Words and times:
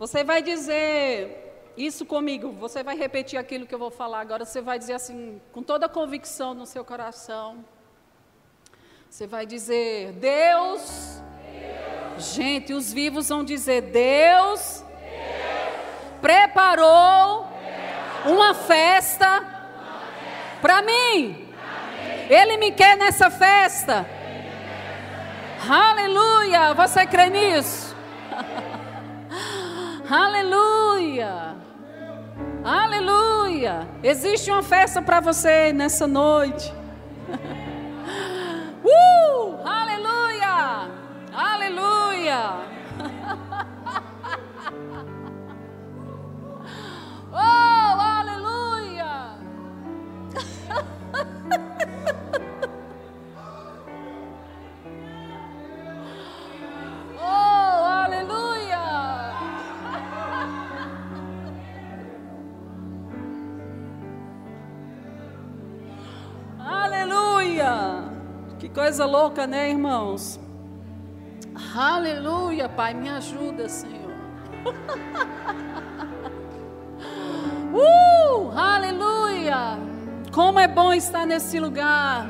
Você 0.00 0.24
vai 0.24 0.40
dizer 0.40 1.72
isso 1.76 2.06
comigo, 2.06 2.52
você 2.52 2.82
vai 2.82 2.96
repetir 2.96 3.38
aquilo 3.38 3.66
que 3.66 3.74
eu 3.74 3.78
vou 3.78 3.90
falar. 3.90 4.20
Agora 4.20 4.46
você 4.46 4.62
vai 4.62 4.78
dizer 4.78 4.94
assim, 4.94 5.38
com 5.52 5.62
toda 5.62 5.84
a 5.84 5.90
convicção 5.90 6.54
no 6.54 6.64
seu 6.64 6.82
coração. 6.82 7.62
Você 9.10 9.26
vai 9.26 9.44
dizer: 9.44 10.12
Deus. 10.12 11.20
Deus. 11.52 12.32
Gente, 12.32 12.72
os 12.72 12.90
vivos 12.90 13.28
vão 13.28 13.44
dizer: 13.44 13.82
Deus, 13.82 14.82
Deus. 14.82 16.18
preparou 16.22 17.46
uma 18.24 18.54
festa 18.54 19.44
para 20.62 20.80
mim. 20.80 21.46
Ele 22.30 22.56
me 22.56 22.72
quer 22.72 22.96
nessa 22.96 23.28
festa. 23.28 24.08
Aleluia! 25.68 26.72
Você 26.72 27.06
crê 27.06 27.28
nisso? 27.28 27.89
Aleluia! 30.10 31.54
Aleluia! 32.64 33.86
Existe 34.02 34.50
uma 34.50 34.60
festa 34.60 35.00
para 35.00 35.20
você 35.20 35.72
nessa 35.72 36.08
noite. 36.08 36.72
Uh! 38.82 39.58
Aleluia! 39.62 40.88
Aleluia! 41.32 42.79
Coisa 68.90 69.06
louca, 69.06 69.46
né, 69.46 69.70
irmãos? 69.70 70.40
Aleluia, 71.76 72.68
Pai, 72.68 72.92
me 72.92 73.08
ajuda, 73.08 73.68
Senhor. 73.68 74.10
uh, 77.72 78.50
aleluia! 78.50 79.78
Como 80.32 80.58
é 80.58 80.66
bom 80.66 80.92
estar 80.92 81.24
nesse 81.24 81.60
lugar. 81.60 82.26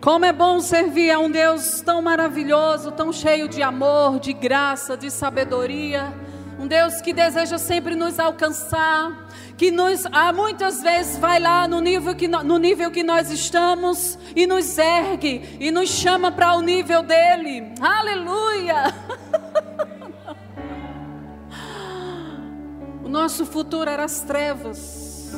Como 0.00 0.24
é 0.24 0.32
bom 0.32 0.60
servir 0.60 1.10
a 1.10 1.18
um 1.18 1.28
Deus 1.28 1.80
tão 1.80 2.00
maravilhoso, 2.00 2.92
tão 2.92 3.12
cheio 3.12 3.48
de 3.48 3.64
amor, 3.64 4.20
de 4.20 4.32
graça, 4.32 4.96
de 4.96 5.10
sabedoria. 5.10 6.14
Um 6.60 6.68
Deus 6.68 7.00
que 7.00 7.14
deseja 7.14 7.56
sempre 7.56 7.94
nos 7.94 8.18
alcançar, 8.18 9.28
que 9.56 9.70
nos, 9.70 10.04
há 10.12 10.30
muitas 10.30 10.82
vezes 10.82 11.16
vai 11.16 11.40
lá 11.40 11.66
no 11.66 11.80
nível, 11.80 12.14
que, 12.14 12.28
no 12.28 12.58
nível 12.58 12.90
que 12.90 13.02
nós 13.02 13.30
estamos 13.30 14.18
e 14.36 14.46
nos 14.46 14.76
ergue 14.76 15.56
e 15.58 15.70
nos 15.70 15.88
chama 15.88 16.30
para 16.30 16.54
o 16.54 16.60
nível 16.60 17.02
dele. 17.02 17.72
Aleluia! 17.80 18.92
o 23.02 23.08
nosso 23.08 23.46
futuro 23.46 23.88
era 23.88 24.04
as 24.04 24.20
trevas. 24.20 25.32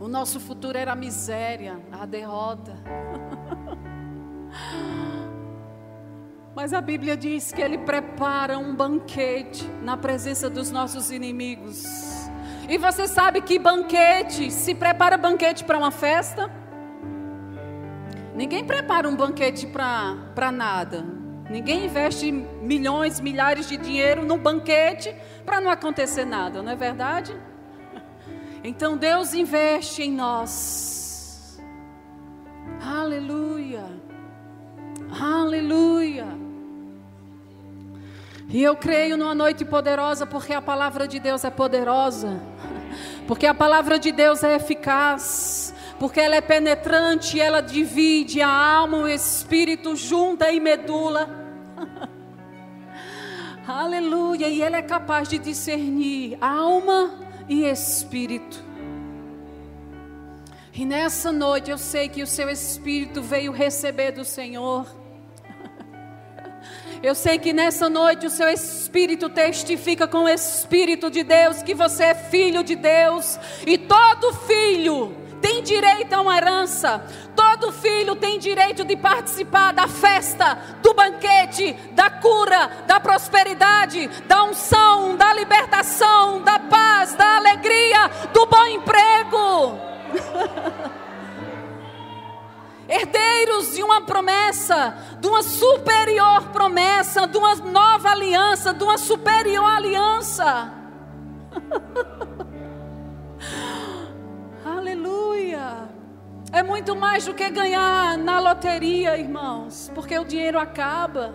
O 0.00 0.08
nosso 0.08 0.40
futuro 0.40 0.78
era 0.78 0.92
a 0.92 0.96
miséria, 0.96 1.78
a 1.92 2.06
derrota. 2.06 2.74
Mas 6.54 6.72
a 6.72 6.80
Bíblia 6.80 7.16
diz 7.16 7.50
que 7.50 7.60
Ele 7.60 7.78
prepara 7.78 8.56
um 8.56 8.74
banquete 8.74 9.68
na 9.82 9.96
presença 9.96 10.48
dos 10.48 10.70
nossos 10.70 11.10
inimigos. 11.10 11.84
E 12.68 12.78
você 12.78 13.08
sabe 13.08 13.40
que 13.40 13.58
banquete, 13.58 14.50
se 14.50 14.74
prepara 14.74 15.18
banquete 15.18 15.64
para 15.64 15.76
uma 15.76 15.90
festa? 15.90 16.50
Ninguém 18.34 18.64
prepara 18.64 19.08
um 19.08 19.16
banquete 19.16 19.66
para 19.66 20.52
nada. 20.52 21.04
Ninguém 21.50 21.86
investe 21.86 22.30
milhões, 22.32 23.20
milhares 23.20 23.68
de 23.68 23.76
dinheiro 23.76 24.24
num 24.24 24.38
banquete 24.38 25.14
para 25.44 25.60
não 25.60 25.70
acontecer 25.70 26.24
nada, 26.24 26.62
não 26.62 26.72
é 26.72 26.76
verdade? 26.76 27.36
Então 28.62 28.96
Deus 28.96 29.34
investe 29.34 30.02
em 30.02 30.12
nós. 30.12 31.60
Aleluia. 32.80 33.84
Aleluia. 35.20 36.43
E 38.48 38.62
eu 38.62 38.76
creio 38.76 39.16
numa 39.16 39.34
noite 39.34 39.64
poderosa, 39.64 40.26
porque 40.26 40.52
a 40.52 40.60
palavra 40.60 41.08
de 41.08 41.18
Deus 41.18 41.44
é 41.44 41.50
poderosa, 41.50 42.40
porque 43.26 43.46
a 43.46 43.54
palavra 43.54 43.98
de 43.98 44.12
Deus 44.12 44.42
é 44.42 44.56
eficaz, 44.56 45.74
porque 45.98 46.20
ela 46.20 46.36
é 46.36 46.40
penetrante, 46.40 47.40
ela 47.40 47.60
divide 47.60 48.42
a 48.42 48.48
alma, 48.48 48.98
o 48.98 49.08
espírito, 49.08 49.96
junta 49.96 50.50
e 50.52 50.60
medula. 50.60 51.28
Aleluia, 53.66 54.48
e 54.48 54.60
ela 54.60 54.76
é 54.76 54.82
capaz 54.82 55.28
de 55.28 55.38
discernir 55.38 56.36
alma 56.40 57.14
e 57.48 57.64
espírito. 57.64 58.62
E 60.72 60.84
nessa 60.84 61.32
noite 61.32 61.70
eu 61.70 61.78
sei 61.78 62.08
que 62.08 62.22
o 62.22 62.26
seu 62.26 62.50
espírito 62.50 63.22
veio 63.22 63.52
receber 63.52 64.12
do 64.12 64.24
Senhor. 64.24 65.03
Eu 67.04 67.14
sei 67.14 67.38
que 67.38 67.52
nessa 67.52 67.86
noite 67.90 68.24
o 68.24 68.30
seu 68.30 68.48
espírito 68.48 69.28
testifica 69.28 70.08
com 70.08 70.24
o 70.24 70.28
Espírito 70.28 71.10
de 71.10 71.22
Deus 71.22 71.62
que 71.62 71.74
você 71.74 72.04
é 72.04 72.14
filho 72.14 72.64
de 72.64 72.74
Deus. 72.74 73.38
E 73.66 73.76
todo 73.76 74.32
filho 74.32 75.14
tem 75.38 75.62
direito 75.62 76.14
a 76.14 76.22
uma 76.22 76.34
herança. 76.34 77.04
Todo 77.36 77.72
filho 77.72 78.16
tem 78.16 78.38
direito 78.38 78.86
de 78.86 78.96
participar 78.96 79.74
da 79.74 79.86
festa, 79.86 80.54
do 80.82 80.94
banquete, 80.94 81.74
da 81.92 82.08
cura, 82.08 82.70
da 82.86 82.98
prosperidade, 82.98 84.08
da 84.26 84.44
unção, 84.44 85.14
da 85.14 85.34
libertação, 85.34 86.40
da 86.40 86.58
paz, 86.58 87.14
da 87.14 87.36
alegria, 87.36 88.08
do 88.32 88.46
bom 88.46 88.64
emprego. 88.64 89.93
Herdeiros 92.88 93.74
de 93.74 93.82
uma 93.82 94.02
promessa, 94.02 94.96
de 95.20 95.26
uma 95.26 95.42
superior 95.42 96.50
promessa, 96.52 97.26
de 97.26 97.36
uma 97.36 97.54
nova 97.56 98.10
aliança, 98.10 98.72
de 98.72 98.84
uma 98.84 98.98
superior 98.98 99.64
aliança. 99.64 100.72
Aleluia. 104.64 105.88
É 106.52 106.62
muito 106.62 106.94
mais 106.94 107.24
do 107.24 107.34
que 107.34 107.48
ganhar 107.50 108.16
na 108.16 108.38
loteria, 108.38 109.18
irmãos, 109.18 109.90
porque 109.94 110.16
o 110.18 110.24
dinheiro 110.24 110.58
acaba. 110.58 111.34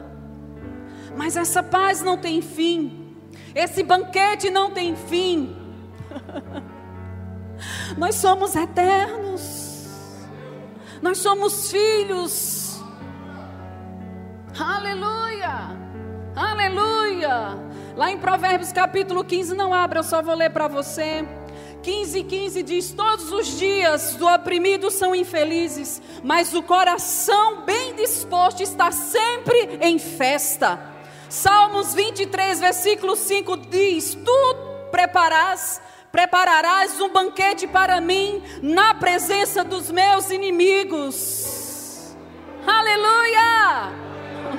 Mas 1.15 1.35
essa 1.35 1.61
paz 1.61 2.01
não 2.01 2.17
tem 2.17 2.41
fim. 2.41 3.15
Esse 3.53 3.83
banquete 3.83 4.49
não 4.49 4.71
tem 4.71 4.95
fim. 4.95 5.55
Nós 7.97 8.15
somos 8.15 8.55
eternos. 8.55 9.58
Nós 11.01 11.19
somos 11.19 11.71
filhos. 11.71 12.79
Aleluia! 14.59 15.77
Aleluia! 16.35 17.57
Lá 17.95 18.11
em 18.11 18.17
Provérbios 18.17 18.71
capítulo 18.71 19.23
15, 19.23 19.55
não 19.55 19.73
abra, 19.73 19.99
eu 19.99 20.03
só 20.03 20.21
vou 20.21 20.35
ler 20.35 20.49
para 20.49 20.67
você. 20.67 21.25
15, 21.81 22.23
15 22.23 22.63
diz: 22.63 22.91
Todos 22.91 23.31
os 23.31 23.57
dias 23.57 24.15
do 24.15 24.27
oprimido 24.27 24.91
são 24.91 25.15
infelizes, 25.15 26.01
mas 26.21 26.53
o 26.53 26.61
coração 26.61 27.61
bem 27.61 27.95
disposto 27.95 28.61
está 28.61 28.91
sempre 28.91 29.79
em 29.81 29.97
festa. 29.97 30.79
Salmos 31.29 31.93
23, 31.93 32.59
versículo 32.59 33.15
5 33.15 33.55
diz: 33.57 34.15
Tu 34.15 34.55
preparas 34.91 35.81
prepararás 36.11 36.99
um 36.99 37.09
banquete 37.09 37.67
para 37.67 38.01
mim 38.01 38.43
na 38.61 38.93
presença 38.93 39.63
dos 39.63 39.91
meus 39.91 40.29
inimigos. 40.31 42.15
Aleluia! 42.65 44.09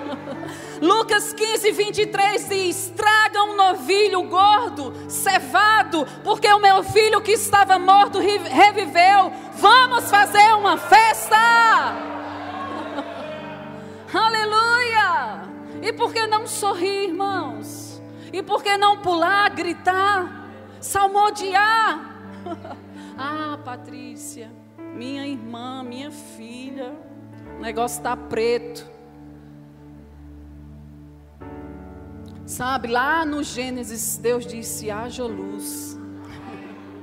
Lucas 0.81 1.33
15, 1.33 1.73
23 1.73 2.49
diz: 2.49 2.93
Traga 2.97 3.43
um 3.43 3.55
novilho 3.55 4.23
gordo, 4.25 4.95
cevado, 5.09 6.07
porque 6.25 6.49
o 6.49 6.59
meu 6.59 6.83
filho 6.83 7.21
que 7.21 7.33
estava 7.33 7.79
morto 7.79 8.19
reviveu. 8.19 9.33
Vamos 9.55 10.11
fazer 10.11 10.55
uma 10.55 10.79
festa! 10.79 11.37
Aleluia! 14.13 15.43
E 15.83 15.93
por 15.93 16.13
que 16.13 16.27
não 16.27 16.47
sorrir, 16.47 17.09
irmãos? 17.09 18.01
E 18.33 18.43
por 18.43 18.63
que 18.63 18.77
não 18.77 18.99
pular, 18.99 19.51
gritar? 19.51 20.40
Salmodiar. 20.81 22.17
ah, 23.17 23.59
Patrícia, 23.65 24.51
minha 24.95 25.27
irmã, 25.27 25.83
minha 25.83 26.11
filha, 26.11 26.95
o 27.59 27.61
negócio 27.61 27.99
está 27.99 28.17
preto. 28.17 28.89
Sabe, 32.47 32.89
lá 32.89 33.25
no 33.25 33.45
Gênesis, 33.45 34.17
Deus 34.17 34.45
disse: 34.45 34.91
haja 34.91 35.25
luz. 35.25 35.97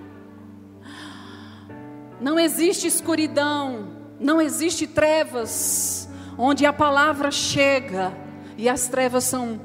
Não 2.19 2.37
existe 2.37 2.87
escuridão, 2.87 3.95
não 4.19 4.41
existe 4.41 4.87
trevas, 4.87 6.09
onde 6.37 6.65
a 6.65 6.73
palavra 6.73 7.29
chega 7.29 8.11
e 8.57 8.67
as 8.67 8.87
trevas 8.87 9.23
são 9.23 9.61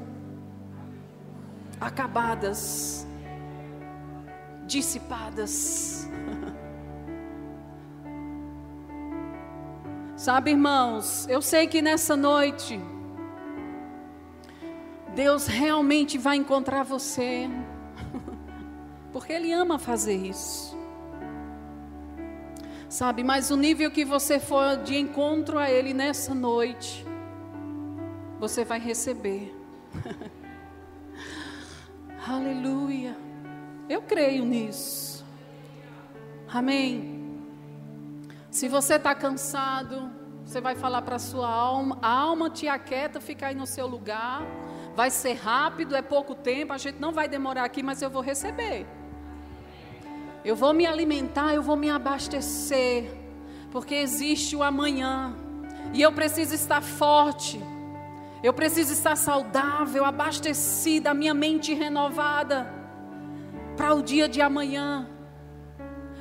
acabadas, 1.81 3.02
dissipadas. 4.65 6.09
Sabe, 10.15 10.51
irmãos, 10.51 11.27
eu 11.27 11.41
sei 11.41 11.67
que 11.67 11.81
nessa 11.81 12.15
noite, 12.15 12.79
Deus 15.13 15.47
realmente 15.47 16.17
vai 16.17 16.37
encontrar 16.37 16.83
você, 16.83 17.49
porque 19.11 19.33
Ele 19.33 19.51
ama 19.51 19.77
fazer 19.77 20.15
isso. 20.15 20.77
Sabe, 22.87 23.23
mas 23.23 23.51
o 23.51 23.57
nível 23.57 23.91
que 23.91 24.05
você 24.05 24.39
for 24.39 24.77
de 24.77 24.95
encontro 24.95 25.59
a 25.59 25.69
Ele 25.69 25.93
nessa 25.93 26.33
noite, 26.33 27.05
você 28.39 28.63
vai 28.63 28.79
receber. 28.79 29.53
Aleluia. 32.25 33.17
Eu 33.89 34.01
creio 34.01 34.45
nisso. 34.45 35.25
Amém. 36.47 37.21
Se 38.49 38.67
você 38.67 38.95
está 38.95 39.13
cansado, 39.13 40.09
você 40.45 40.61
vai 40.61 40.75
falar 40.75 41.01
para 41.01 41.15
a 41.15 41.19
sua 41.19 41.49
alma, 41.49 41.97
a 42.01 42.07
alma 42.07 42.49
te 42.49 42.67
aquieta, 42.67 43.19
fica 43.19 43.47
aí 43.47 43.55
no 43.55 43.65
seu 43.65 43.87
lugar. 43.87 44.43
Vai 44.95 45.09
ser 45.09 45.33
rápido, 45.33 45.95
é 45.95 46.01
pouco 46.01 46.35
tempo, 46.35 46.71
a 46.71 46.77
gente 46.77 46.99
não 46.99 47.11
vai 47.11 47.27
demorar 47.27 47.65
aqui, 47.65 47.81
mas 47.81 48.01
eu 48.01 48.09
vou 48.09 48.21
receber. 48.21 48.85
Eu 50.45 50.55
vou 50.55 50.73
me 50.73 50.85
alimentar, 50.85 51.53
eu 51.53 51.63
vou 51.63 51.75
me 51.75 51.89
abastecer, 51.89 53.11
porque 53.71 53.95
existe 53.95 54.55
o 54.55 54.63
amanhã. 54.63 55.35
E 55.93 56.01
eu 56.01 56.11
preciso 56.11 56.53
estar 56.53 56.81
forte. 56.81 57.59
Eu 58.43 58.53
preciso 58.53 58.93
estar 58.93 59.15
saudável, 59.15 60.05
abastecida, 60.05 61.11
a 61.11 61.13
minha 61.13 61.33
mente 61.33 61.73
renovada 61.73 62.82
para 63.75 63.93
o 63.93 64.01
dia 64.01 64.27
de 64.27 64.41
amanhã 64.41 65.09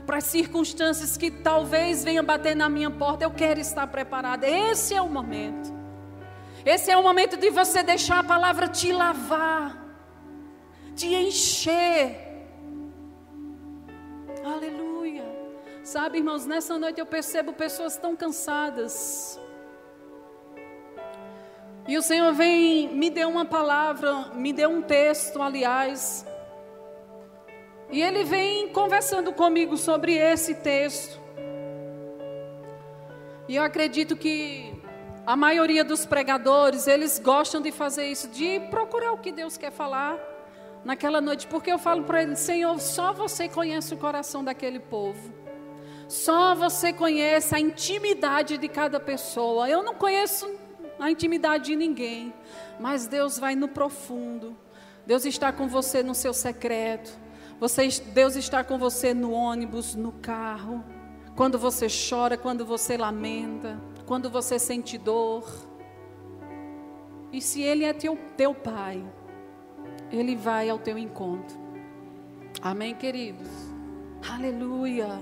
para 0.07 0.19
as 0.19 0.25
circunstâncias 0.25 1.17
que 1.17 1.31
talvez 1.31 2.05
venham 2.05 2.25
bater 2.25 2.57
na 2.57 2.69
minha 2.69 2.91
porta, 2.91 3.25
eu 3.25 3.31
quero 3.31 3.61
estar 3.61 3.87
preparada. 3.87 4.49
Esse 4.49 4.95
é 4.95 5.01
o 5.01 5.09
momento. 5.09 5.73
Esse 6.65 6.91
é 6.91 6.97
o 6.97 7.03
momento 7.03 7.37
de 7.37 7.51
você 7.51 7.83
deixar 7.83 8.21
a 8.21 8.25
palavra 8.25 8.69
te 8.69 8.93
lavar, 8.93 9.77
te 10.95 11.15
encher. 11.15 12.17
Aleluia. 14.45 15.25
Sabe, 15.83 16.19
irmãos, 16.19 16.47
nessa 16.47 16.79
noite 16.79 17.01
eu 17.01 17.07
percebo 17.07 17.53
pessoas 17.53 17.97
tão 17.97 18.15
cansadas. 18.15 19.41
E 21.89 21.99
o 21.99 22.03
Senhor 22.03 22.33
vem, 22.33 22.95
me 22.95 23.11
deu 23.11 23.29
uma 23.29 23.45
palavra, 23.45 24.31
me 24.35 24.53
deu 24.53 24.71
um 24.71 24.83
texto, 24.83 25.43
aliás, 25.43 26.25
e 27.93 28.01
ele 28.01 28.25
vem 28.25 28.69
conversando 28.69 29.33
comigo 29.35 29.77
sobre 29.77 30.15
esse 30.15 30.55
texto. 30.55 31.21
E 33.47 33.57
eu 33.57 33.63
acredito 33.63 34.17
que 34.17 34.73
a 35.27 35.37
maioria 35.37 35.85
dos 35.85 36.07
pregadores, 36.07 36.87
eles 36.87 37.19
gostam 37.19 37.61
de 37.61 37.71
fazer 37.71 38.07
isso, 38.07 38.29
de 38.29 38.59
procurar 38.71 39.13
o 39.13 39.19
que 39.19 39.31
Deus 39.31 39.59
quer 39.59 39.71
falar 39.71 40.19
naquela 40.83 41.21
noite, 41.21 41.47
porque 41.47 41.71
eu 41.71 41.79
falo 41.79 42.05
para 42.05 42.23
ele, 42.23 42.35
Senhor, 42.35 42.81
só 42.81 43.13
você 43.13 43.47
conhece 43.47 43.93
o 43.93 43.99
coração 43.99 44.43
daquele 44.43 44.81
povo. 44.81 45.31
Só 46.09 46.55
você 46.55 46.95
conhece 46.95 47.55
a 47.55 47.61
intimidade 47.61 48.57
de 48.57 48.69
cada 48.69 48.99
pessoa. 48.99 49.69
Eu 49.69 49.83
não 49.83 49.95
conheço 49.95 50.51
a 50.99 51.11
intimidade 51.11 51.67
de 51.67 51.77
ninguém, 51.77 52.33
mas 52.81 53.07
Deus 53.07 53.39
vai 53.39 53.55
no 53.55 53.69
profundo. 53.69 54.57
Deus 55.07 55.27
está 55.27 55.53
com 55.53 55.69
você 55.69 56.03
no 56.03 56.15
seu 56.15 56.33
secreto. 56.33 57.22
Você, 57.63 57.87
Deus 58.13 58.35
está 58.35 58.65
com 58.65 58.77
você 58.77 59.15
no 59.15 59.31
ônibus, 59.31 59.95
no 59.95 60.11
carro, 60.11 60.85
quando 61.37 61.57
você 61.61 61.87
chora, 61.87 62.37
quando 62.37 62.67
você 62.67 62.97
lamenta, 62.97 63.81
quando 64.05 64.29
você 64.29 64.59
sente 64.59 64.99
dor. 64.99 65.49
E 67.33 67.41
se 67.41 67.63
Ele 67.63 67.85
é 67.85 67.93
teu, 67.93 68.19
teu 68.37 68.53
Pai, 68.53 69.01
Ele 70.11 70.35
vai 70.35 70.69
ao 70.69 70.81
teu 70.81 70.99
encontro. 70.99 71.57
Amém, 72.61 72.97
queridos? 72.97 73.47
Aleluia. 74.29 75.21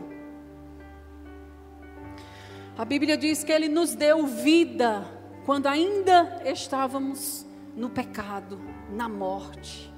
A 2.78 2.86
Bíblia 2.86 3.18
diz 3.18 3.44
que 3.44 3.52
Ele 3.52 3.68
nos 3.68 3.94
deu 3.94 4.26
vida 4.26 5.06
quando 5.44 5.66
ainda 5.66 6.40
estávamos 6.46 7.44
no 7.76 7.90
pecado, 7.90 8.58
na 8.88 9.10
morte. 9.10 9.89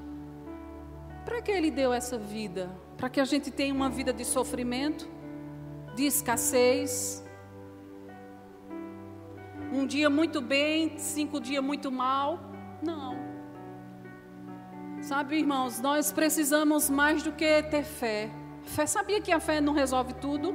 Para 1.25 1.41
que 1.41 1.51
Ele 1.51 1.71
deu 1.71 1.93
essa 1.93 2.19
vida? 2.19 2.71
Para 2.97 3.09
que 3.09 3.21
a 3.21 3.25
gente 3.25 3.51
tenha 3.51 3.75
uma 3.75 3.89
vida 3.89 4.13
de 4.13 4.25
sofrimento, 4.25 5.09
de 5.95 6.05
escassez. 6.05 7.25
Um 9.73 9.87
dia 9.87 10.11
muito 10.11 10.41
bem, 10.41 10.99
cinco 10.99 11.41
dias 11.41 11.63
muito 11.63 11.91
mal. 11.91 12.41
Não. 12.83 13.17
Sabe, 15.01 15.39
irmãos, 15.39 15.81
nós 15.81 16.13
precisamos 16.13 16.89
mais 16.89 17.23
do 17.23 17.33
que 17.33 17.63
ter 17.65 17.83
fé. 17.83 18.31
Fé, 18.63 18.87
sabia 18.87 19.21
que 19.21 19.33
a 19.33 19.41
fé 19.41 19.61
não 19.61 19.73
resolve 19.73 20.15
tudo? 20.15 20.55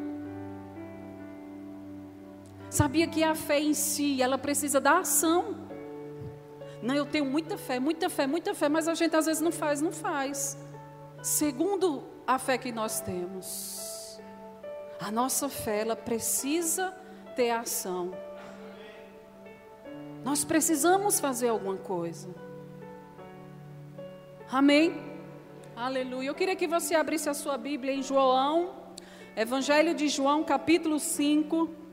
Sabia 2.70 3.08
que 3.08 3.24
a 3.24 3.36
fé 3.36 3.60
em 3.60 3.74
si, 3.74 4.22
ela 4.22 4.38
precisa 4.38 4.80
da 4.80 5.00
ação. 5.00 5.67
Não, 6.82 6.96
eu 6.96 7.06
tenho 7.06 7.26
muita 7.26 7.58
fé, 7.58 7.80
muita 7.80 8.10
fé, 8.10 8.28
muita 8.28 8.54
fé, 8.54 8.70
mas 8.70 8.88
a 8.88 8.94
gente 8.94 9.16
às 9.16 9.26
vezes 9.26 9.42
não 9.42 9.52
faz, 9.52 9.82
não 9.82 9.92
faz. 9.92 10.58
Segundo 11.22 12.04
a 12.26 12.38
fé 12.38 12.58
que 12.58 12.72
nós 12.72 13.02
temos, 13.02 14.20
a 15.00 15.12
nossa 15.12 15.50
fé, 15.50 15.82
ela 15.82 15.96
precisa 15.96 16.94
ter 17.36 17.50
ação. 17.50 18.14
Nós 20.24 20.44
precisamos 20.44 21.20
fazer 21.20 21.50
alguma 21.50 21.78
coisa. 21.78 22.30
Amém? 24.52 24.96
Aleluia. 25.76 26.30
Eu 26.30 26.36
queria 26.36 26.56
que 26.56 26.68
você 26.68 26.96
abrisse 26.96 27.30
a 27.30 27.34
sua 27.34 27.58
Bíblia 27.58 27.94
em 27.94 28.02
João, 28.02 28.74
Evangelho 29.36 29.94
de 29.94 30.08
João, 30.08 30.44
capítulo 30.44 31.00
5. 31.00 31.87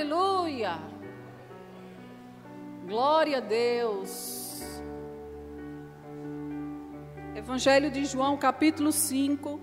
Aleluia. 0.00 0.78
Glória 2.86 3.36
a 3.36 3.40
Deus. 3.40 4.80
Evangelho 7.36 7.90
de 7.90 8.06
João, 8.06 8.38
capítulo 8.38 8.92
5. 8.92 9.60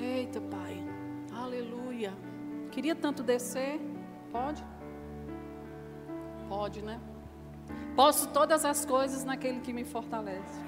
Eita, 0.00 0.40
Pai. 0.40 0.82
Aleluia. 1.34 2.14
Queria 2.70 2.94
tanto 2.94 3.22
descer. 3.22 3.78
Pode? 4.32 4.64
Pode, 6.48 6.80
né? 6.80 6.98
Posso 7.94 8.28
todas 8.28 8.64
as 8.64 8.84
coisas 8.86 9.24
naquele 9.24 9.60
que 9.60 9.72
me 9.72 9.84
fortalece. 9.84 10.60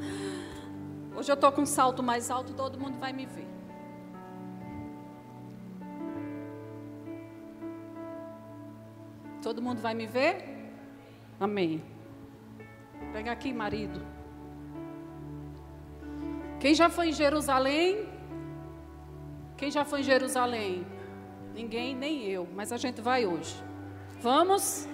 Hoje 1.14 1.30
eu 1.30 1.34
estou 1.34 1.52
com 1.52 1.62
um 1.62 1.66
salto 1.66 2.02
mais 2.02 2.30
alto, 2.30 2.54
todo 2.54 2.78
mundo 2.78 2.98
vai 2.98 3.12
me 3.12 3.26
ver. 3.26 3.46
Todo 9.42 9.60
mundo 9.60 9.80
vai 9.80 9.94
me 9.94 10.06
ver? 10.06 10.72
Amém. 11.38 11.84
Pega 13.12 13.30
aqui, 13.30 13.52
marido. 13.52 14.00
Quem 16.58 16.74
já 16.74 16.88
foi 16.88 17.10
em 17.10 17.12
Jerusalém? 17.12 18.08
Quem 19.58 19.70
já 19.70 19.84
foi 19.84 20.00
em 20.00 20.02
Jerusalém? 20.02 20.86
Ninguém, 21.54 21.94
nem 21.94 22.24
eu, 22.24 22.48
mas 22.54 22.72
a 22.72 22.78
gente 22.78 23.02
vai 23.02 23.26
hoje. 23.26 23.54
Vamos? 24.22 24.88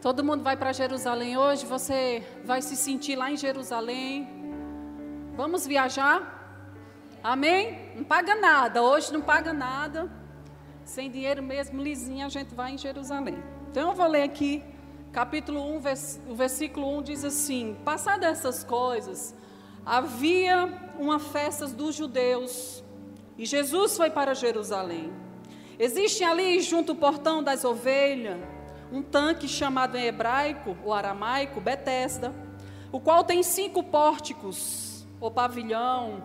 Todo 0.00 0.22
mundo 0.22 0.44
vai 0.44 0.56
para 0.56 0.72
Jerusalém 0.72 1.36
hoje, 1.36 1.66
você 1.66 2.24
vai 2.44 2.62
se 2.62 2.76
sentir 2.76 3.16
lá 3.16 3.32
em 3.32 3.36
Jerusalém. 3.36 4.28
Vamos 5.36 5.66
viajar? 5.66 7.18
Amém? 7.20 7.90
Não 7.96 8.04
paga 8.04 8.36
nada, 8.36 8.80
hoje 8.80 9.12
não 9.12 9.20
paga 9.20 9.52
nada. 9.52 10.08
sem 10.84 11.10
dinheiro 11.10 11.42
mesmo, 11.42 11.82
lisinho, 11.82 12.24
a 12.24 12.28
gente 12.28 12.54
vai 12.54 12.74
em 12.74 12.78
Jerusalém. 12.78 13.42
Então 13.68 13.88
eu 13.90 13.94
vou 13.96 14.06
ler 14.06 14.22
aqui, 14.22 14.62
capítulo 15.12 15.60
1, 15.60 15.80
o 16.28 16.34
versículo 16.36 16.98
1 16.98 17.02
diz 17.02 17.24
assim: 17.24 17.76
Passadas 17.84 18.38
essas 18.38 18.62
coisas, 18.62 19.34
havia 19.84 20.72
uma 20.96 21.18
festa 21.18 21.66
dos 21.66 21.96
judeus 21.96 22.84
e 23.36 23.44
Jesus 23.44 23.96
foi 23.96 24.10
para 24.10 24.32
Jerusalém. 24.32 25.12
Existe 25.76 26.22
ali, 26.22 26.60
junto 26.60 26.92
ao 26.92 26.98
portão 26.98 27.42
das 27.42 27.64
ovelhas, 27.64 28.38
um 28.92 29.02
tanque 29.02 29.46
chamado 29.46 29.96
em 29.96 30.04
hebraico 30.04 30.76
ou 30.84 30.92
aramaico 30.92 31.60
Betesda, 31.60 32.34
o 32.90 33.00
qual 33.00 33.24
tem 33.24 33.42
cinco 33.42 33.82
pórticos, 33.82 35.06
ou 35.20 35.30
pavilhão. 35.30 36.24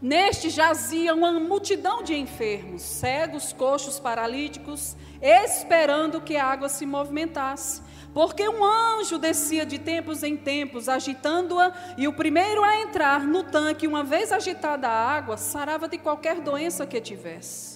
Neste 0.00 0.50
jazia 0.50 1.14
uma 1.14 1.32
multidão 1.32 2.02
de 2.02 2.14
enfermos, 2.14 2.82
cegos, 2.82 3.52
coxos, 3.52 3.98
paralíticos, 3.98 4.96
esperando 5.22 6.20
que 6.20 6.36
a 6.36 6.44
água 6.44 6.68
se 6.68 6.84
movimentasse. 6.84 7.80
Porque 8.12 8.48
um 8.48 8.64
anjo 8.64 9.18
descia 9.18 9.64
de 9.64 9.78
tempos 9.78 10.22
em 10.22 10.36
tempos, 10.36 10.88
agitando-a, 10.88 11.72
e 11.96 12.06
o 12.06 12.12
primeiro 12.12 12.62
a 12.62 12.80
entrar 12.82 13.24
no 13.24 13.42
tanque, 13.42 13.86
uma 13.86 14.04
vez 14.04 14.30
agitada 14.30 14.88
a 14.88 15.10
água, 15.10 15.36
sarava 15.36 15.88
de 15.88 15.98
qualquer 15.98 16.40
doença 16.40 16.86
que 16.86 17.00
tivesse. 17.00 17.73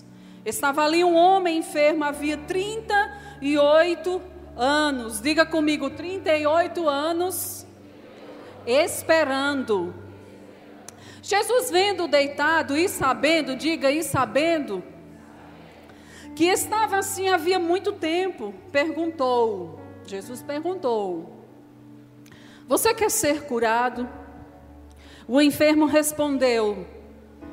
Estava 0.49 0.83
ali 0.83 1.05
um 1.05 1.15
homem 1.15 1.59
enfermo, 1.59 2.05
havia 2.05 2.39
38 2.39 4.23
anos. 4.57 5.21
Diga 5.21 5.45
comigo, 5.45 5.91
38 5.91 6.89
anos, 6.89 7.67
esperando. 8.67 9.95
Jesus 11.21 11.71
vendo 11.71 12.09
deitado 12.09 12.75
e 12.79 12.89
sabendo, 12.89 13.55
diga 13.55 13.91
e 13.91 14.03
sabendo, 14.03 14.83
que 16.35 16.47
estava 16.47 16.97
assim 16.97 17.29
havia 17.29 17.59
muito 17.59 17.93
tempo, 17.93 18.55
perguntou: 18.73 19.79
Jesus 20.07 20.43
perguntou: 20.43 21.45
Você 22.67 22.95
quer 22.95 23.11
ser 23.11 23.43
curado? 23.43 24.09
O 25.27 25.43
enfermo 25.43 25.85
respondeu: 25.85 26.87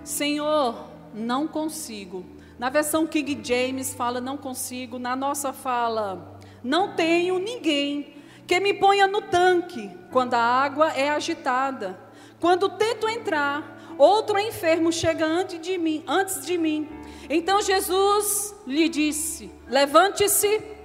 Senhor, 0.01 0.87
não 1.13 1.45
consigo. 1.45 2.34
Na 2.57 2.69
versão 2.69 3.05
King 3.05 3.39
James 3.43 3.93
fala 3.93 4.21
não 4.21 4.37
consigo, 4.37 4.97
na 4.97 5.15
nossa 5.15 5.51
fala 5.51 6.39
não 6.63 6.95
tenho 6.95 7.37
ninguém 7.37 8.15
que 8.47 8.59
me 8.59 8.73
ponha 8.73 9.07
no 9.07 9.21
tanque 9.21 9.91
quando 10.11 10.33
a 10.33 10.39
água 10.39 10.91
é 10.93 11.09
agitada. 11.09 11.99
Quando 12.39 12.69
tento 12.69 13.07
entrar, 13.07 13.95
outro 13.97 14.39
enfermo 14.39 14.91
chega 14.91 15.25
antes 15.25 15.59
de 15.59 15.77
mim, 15.77 16.03
antes 16.07 16.45
de 16.45 16.57
mim. 16.57 16.87
Então 17.29 17.61
Jesus 17.61 18.55
lhe 18.65 18.87
disse: 18.87 19.51
Levante-se 19.67 20.75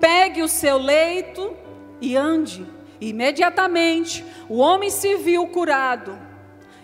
Pegue 0.00 0.42
o 0.42 0.48
seu 0.48 0.78
leito 0.78 1.56
e 2.00 2.16
ande. 2.16 2.66
Imediatamente 3.00 4.24
o 4.48 4.58
homem 4.58 4.90
se 4.90 5.16
viu 5.16 5.46
curado 5.48 6.18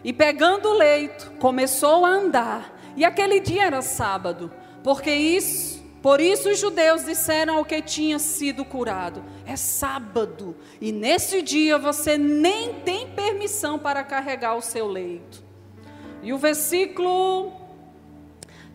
e, 0.03 0.13
pegando 0.13 0.69
o 0.69 0.75
leito, 0.75 1.31
começou 1.39 2.05
a 2.05 2.11
andar. 2.11 2.80
E 2.97 3.05
aquele 3.05 3.41
dia 3.41 3.65
era 3.65 3.83
sábado, 3.83 4.51
porque 4.83 5.11
isso, 5.11 5.83
por 6.03 6.21
isso 6.21 6.51
os 6.51 6.59
judeus 6.59 7.05
disseram 7.05 7.57
ao 7.57 7.65
que 7.65 7.81
tinha 7.81 8.19
sido 8.19 8.65
curado: 8.65 9.23
é 9.47 9.57
sábado, 9.57 10.57
e 10.81 10.93
nesse 10.93 11.43
dia 11.43 11.79
você 11.79 12.17
nem 12.19 12.75
tem 12.81 13.09
permissão 13.09 13.79
para 13.79 14.03
carregar 14.03 14.57
o 14.57 14.63
seu 14.63 14.87
leito. 14.87 15.43
E 16.23 16.33
o 16.33 16.39
versículo 16.39 17.53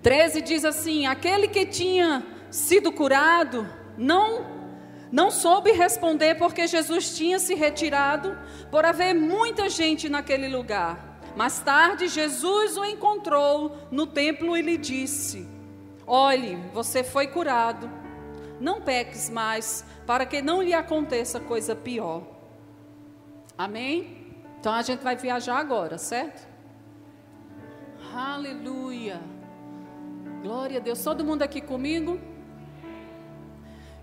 13 0.01 0.41
diz 0.41 0.65
assim: 0.65 1.05
aquele 1.05 1.47
que 1.47 1.65
tinha 1.65 2.23
sido 2.49 2.91
curado 2.91 3.67
não 3.97 4.55
não 5.11 5.31
soube 5.31 5.71
responder 5.71 6.35
porque 6.35 6.67
Jesus 6.67 7.15
tinha 7.15 7.39
se 7.39 7.55
retirado 7.55 8.37
por 8.69 8.83
haver 8.83 9.13
muita 9.13 9.69
gente 9.69 10.09
naquele 10.09 10.49
lugar. 10.49 11.04
Mais 11.35 11.59
tarde, 11.59 12.07
Jesus 12.07 12.77
o 12.77 12.85
encontrou 12.85 13.75
no 13.91 14.07
templo 14.07 14.55
e 14.55 14.61
lhe 14.61 14.77
disse: 14.77 15.47
Olhe, 16.07 16.55
você 16.73 17.03
foi 17.03 17.27
curado. 17.27 17.89
Não 18.59 18.81
peques 18.81 19.29
mais, 19.29 19.85
para 20.07 20.25
que 20.25 20.41
não 20.41 20.61
lhe 20.61 20.73
aconteça 20.73 21.39
coisa 21.39 21.75
pior. 21.75 22.23
Amém? 23.57 24.35
Então 24.59 24.73
a 24.73 24.81
gente 24.81 25.03
vai 25.03 25.15
viajar 25.15 25.57
agora, 25.57 25.97
certo? 25.97 26.47
Aleluia. 28.13 29.19
Glória 30.41 30.77
a 30.77 30.81
Deus. 30.81 31.03
Todo 31.03 31.25
mundo 31.25 31.41
aqui 31.41 31.59
comigo? 31.59 32.19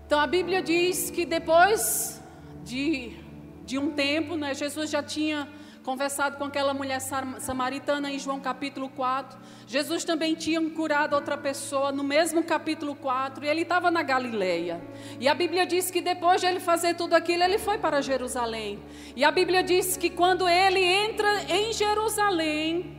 Então 0.05 0.19
a 0.19 0.27
Bíblia 0.27 0.61
diz 0.61 1.09
que 1.09 1.25
depois 1.25 2.21
de, 2.63 3.17
de 3.65 3.79
um 3.79 3.91
tempo, 3.91 4.35
né, 4.35 4.53
Jesus 4.53 4.91
já 4.91 5.01
tinha 5.01 5.47
conversado 5.83 6.37
com 6.37 6.45
aquela 6.45 6.73
mulher 6.73 6.99
samaritana 7.39 8.09
em 8.09 8.17
João 8.17 8.39
capítulo 8.39 8.89
4. 8.89 9.37
Jesus 9.67 10.03
também 10.03 10.33
tinha 10.33 10.61
curado 10.69 11.13
outra 11.13 11.37
pessoa 11.37 11.91
no 11.91 12.03
mesmo 12.03 12.41
capítulo 12.43 12.95
4 12.95 13.43
e 13.43 13.47
ele 13.47 13.61
estava 13.61 13.91
na 13.91 14.01
Galileia. 14.01 14.81
E 15.19 15.27
a 15.27 15.35
Bíblia 15.35 15.65
diz 15.65 15.91
que 15.91 16.01
depois 16.01 16.41
de 16.41 16.47
ele 16.47 16.59
fazer 16.59 16.95
tudo 16.95 17.13
aquilo, 17.13 17.43
ele 17.43 17.59
foi 17.59 17.77
para 17.77 18.01
Jerusalém. 18.01 18.79
E 19.15 19.23
a 19.23 19.31
Bíblia 19.31 19.61
diz 19.61 19.97
que 19.97 20.09
quando 20.09 20.47
ele 20.47 20.81
entra 20.81 21.43
em 21.49 21.73
Jerusalém, 21.73 22.97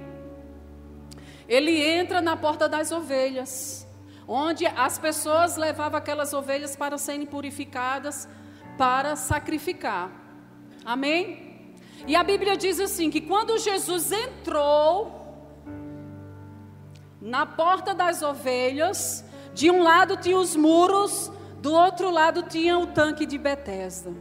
ele 1.48 1.82
entra 1.82 2.20
na 2.20 2.36
porta 2.36 2.68
das 2.68 2.92
ovelhas 2.92 3.84
onde 4.26 4.66
as 4.66 4.98
pessoas 4.98 5.56
levavam 5.56 5.98
aquelas 5.98 6.32
ovelhas 6.32 6.74
para 6.74 6.96
serem 6.96 7.26
purificadas, 7.26 8.26
para 8.78 9.16
sacrificar. 9.16 10.10
Amém? 10.82 11.43
E 12.06 12.14
a 12.14 12.22
Bíblia 12.22 12.56
diz 12.56 12.80
assim: 12.80 13.10
que 13.10 13.20
quando 13.20 13.58
Jesus 13.58 14.12
entrou 14.12 15.24
na 17.20 17.46
porta 17.46 17.94
das 17.94 18.22
ovelhas, 18.22 19.24
de 19.54 19.70
um 19.70 19.82
lado 19.82 20.16
tinha 20.16 20.38
os 20.38 20.54
muros, 20.54 21.32
do 21.58 21.72
outro 21.72 22.10
lado 22.10 22.42
tinha 22.42 22.78
o 22.78 22.86
tanque 22.88 23.24
de 23.24 23.38
Betesda. 23.38 24.12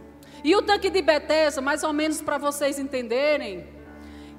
E 0.43 0.55
o 0.55 0.61
tanque 0.61 0.89
de 0.89 1.01
Betesda, 1.01 1.61
mais 1.61 1.83
ou 1.83 1.91
menos 1.91 2.21
para 2.21 2.37
vocês 2.37 2.79
entenderem, 2.79 3.67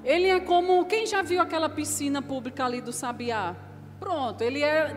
ele 0.03 0.27
é 0.27 0.39
como 0.39 0.85
quem 0.85 1.05
já 1.05 1.21
viu 1.21 1.41
aquela 1.41 1.69
piscina 1.69 2.21
pública 2.21 2.65
ali 2.65 2.81
do 2.81 2.91
Sabiá? 2.91 3.55
Pronto, 3.99 4.41
ele 4.41 4.61
é, 4.61 4.95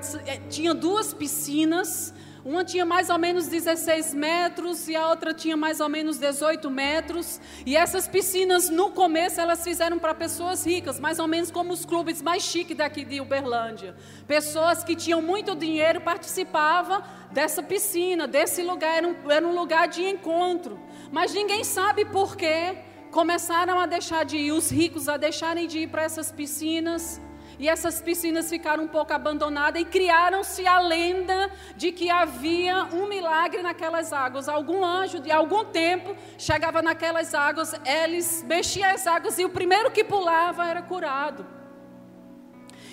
tinha 0.50 0.74
duas 0.74 1.14
piscinas, 1.14 2.12
uma 2.48 2.64
tinha 2.64 2.86
mais 2.86 3.10
ou 3.10 3.18
menos 3.18 3.46
16 3.46 4.14
metros 4.14 4.88
e 4.88 4.96
a 4.96 5.06
outra 5.06 5.34
tinha 5.34 5.54
mais 5.54 5.80
ou 5.80 5.88
menos 5.88 6.16
18 6.16 6.70
metros. 6.70 7.38
E 7.66 7.76
essas 7.76 8.08
piscinas, 8.08 8.70
no 8.70 8.90
começo, 8.90 9.38
elas 9.38 9.62
fizeram 9.62 9.98
para 9.98 10.14
pessoas 10.14 10.66
ricas, 10.66 10.98
mais 10.98 11.18
ou 11.18 11.28
menos 11.28 11.50
como 11.50 11.74
os 11.74 11.84
clubes 11.84 12.22
mais 12.22 12.42
chiques 12.42 12.74
daqui 12.74 13.04
de 13.04 13.20
Uberlândia. 13.20 13.94
Pessoas 14.26 14.82
que 14.82 14.96
tinham 14.96 15.20
muito 15.20 15.54
dinheiro 15.54 16.00
participavam 16.00 17.02
dessa 17.30 17.62
piscina, 17.62 18.26
desse 18.26 18.62
lugar, 18.62 18.96
era 18.96 19.06
um, 19.06 19.30
era 19.30 19.46
um 19.46 19.54
lugar 19.54 19.86
de 19.86 20.02
encontro. 20.02 20.80
Mas 21.12 21.34
ninguém 21.34 21.62
sabe 21.64 22.06
por 22.06 22.34
que 22.34 22.78
começaram 23.10 23.78
a 23.78 23.84
deixar 23.84 24.24
de 24.24 24.38
ir, 24.38 24.52
os 24.52 24.70
ricos 24.70 25.06
a 25.06 25.18
deixarem 25.18 25.66
de 25.66 25.80
ir 25.80 25.88
para 25.88 26.02
essas 26.02 26.32
piscinas 26.32 27.20
e 27.58 27.68
essas 27.68 28.00
piscinas 28.00 28.48
ficaram 28.48 28.84
um 28.84 28.88
pouco 28.88 29.12
abandonadas 29.12 29.82
e 29.82 29.84
criaram-se 29.84 30.66
a 30.66 30.78
lenda 30.78 31.50
de 31.76 31.90
que 31.90 32.08
havia 32.08 32.84
um 32.92 33.08
milagre 33.08 33.62
naquelas 33.62 34.12
águas. 34.12 34.48
Algum 34.48 34.84
anjo 34.84 35.18
de 35.18 35.32
algum 35.32 35.64
tempo 35.64 36.16
chegava 36.38 36.80
naquelas 36.80 37.34
águas, 37.34 37.74
eles 37.84 38.44
mexiam 38.44 38.88
as 38.88 39.06
águas 39.06 39.38
e 39.38 39.44
o 39.44 39.50
primeiro 39.50 39.90
que 39.90 40.04
pulava 40.04 40.66
era 40.66 40.82
curado. 40.82 41.44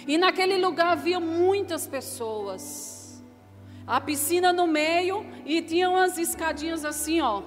E 0.07 0.17
naquele 0.17 0.57
lugar 0.57 0.93
havia 0.93 1.19
muitas 1.19 1.88
pessoas. 1.88 3.24
A 3.86 4.01
piscina 4.01 4.51
no 4.51 4.65
meio 4.65 5.24
e 5.45 5.62
tinha 5.62 5.89
umas 5.89 6.17
escadinhas 6.17 6.84
assim, 6.84 7.22
ó, 7.22 7.43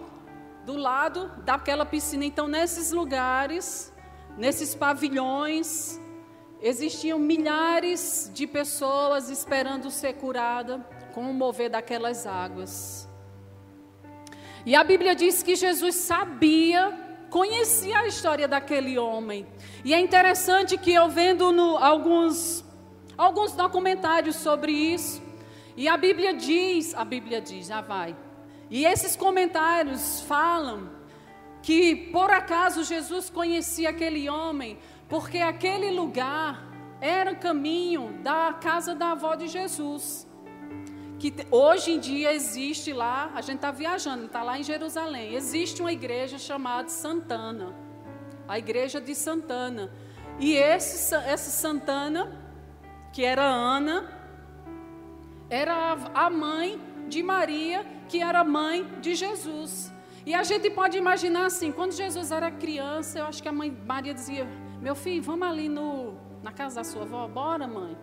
do 0.64 0.76
lado 0.76 1.32
daquela 1.44 1.84
piscina. 1.84 2.24
Então, 2.24 2.46
nesses 2.46 2.92
lugares, 2.92 3.92
nesses 4.36 4.72
pavilhões, 4.72 6.00
Existiam 6.60 7.18
milhares 7.18 8.30
de 8.34 8.46
pessoas 8.46 9.30
esperando 9.30 9.90
ser 9.90 10.14
curada 10.14 10.84
com 11.12 11.30
o 11.30 11.34
mover 11.34 11.70
daquelas 11.70 12.26
águas. 12.26 13.08
E 14.66 14.74
a 14.74 14.82
Bíblia 14.82 15.14
diz 15.14 15.42
que 15.42 15.54
Jesus 15.54 15.94
sabia, 15.94 16.92
conhecia 17.30 18.00
a 18.00 18.06
história 18.06 18.48
daquele 18.48 18.98
homem. 18.98 19.46
E 19.84 19.94
é 19.94 20.00
interessante 20.00 20.76
que 20.76 20.92
eu 20.92 21.08
vendo 21.08 21.52
no, 21.52 21.76
alguns, 21.76 22.64
alguns 23.16 23.52
documentários 23.52 24.36
sobre 24.36 24.72
isso, 24.72 25.22
e 25.76 25.86
a 25.86 25.96
Bíblia 25.96 26.34
diz, 26.34 26.92
a 26.94 27.04
Bíblia 27.04 27.40
diz, 27.40 27.68
já 27.68 27.80
vai. 27.80 28.16
E 28.68 28.84
esses 28.84 29.14
comentários 29.14 30.22
falam 30.22 30.90
que 31.62 31.94
por 32.12 32.30
acaso 32.30 32.82
Jesus 32.82 33.30
conhecia 33.30 33.90
aquele 33.90 34.28
homem 34.28 34.78
porque 35.08 35.38
aquele 35.38 35.90
lugar 35.90 36.62
era 37.00 37.32
o 37.32 37.36
caminho 37.36 38.18
da 38.22 38.52
casa 38.52 38.94
da 38.94 39.12
avó 39.12 39.34
de 39.34 39.48
Jesus. 39.48 40.26
que 41.18 41.34
hoje 41.50 41.92
em 41.92 41.98
dia 41.98 42.32
existe 42.32 42.92
lá, 42.92 43.32
a 43.34 43.40
gente 43.40 43.56
está 43.56 43.72
viajando, 43.72 44.26
está 44.26 44.40
lá 44.40 44.56
em 44.56 44.62
Jerusalém, 44.62 45.34
existe 45.34 45.80
uma 45.80 45.92
igreja 45.92 46.38
chamada 46.38 46.88
Santana, 46.88 47.74
a 48.46 48.56
igreja 48.56 49.00
de 49.00 49.16
Santana. 49.16 49.90
E 50.38 50.54
esse, 50.54 51.12
essa 51.14 51.50
Santana, 51.50 52.22
que 53.12 53.24
era 53.24 53.42
Ana, 53.42 53.96
era 55.50 55.96
a 56.14 56.30
mãe 56.30 56.80
de 57.08 57.20
Maria, 57.20 57.84
que 58.08 58.22
era 58.22 58.44
mãe 58.44 58.84
de 59.00 59.16
Jesus. 59.16 59.92
E 60.24 60.34
a 60.34 60.44
gente 60.44 60.70
pode 60.70 60.96
imaginar 60.96 61.46
assim, 61.46 61.72
quando 61.72 61.92
Jesus 61.92 62.30
era 62.30 62.48
criança, 62.50 63.18
eu 63.18 63.26
acho 63.26 63.42
que 63.42 63.48
a 63.48 63.52
mãe 63.52 63.76
Maria 63.84 64.14
dizia: 64.14 64.46
Meu 64.80 64.94
filho, 64.94 65.22
vamos 65.22 65.48
ali 65.48 65.68
no, 65.68 66.14
na 66.42 66.52
casa 66.52 66.76
da 66.76 66.84
sua 66.84 67.02
avó, 67.02 67.26
bora, 67.26 67.66
mãe. 67.66 67.96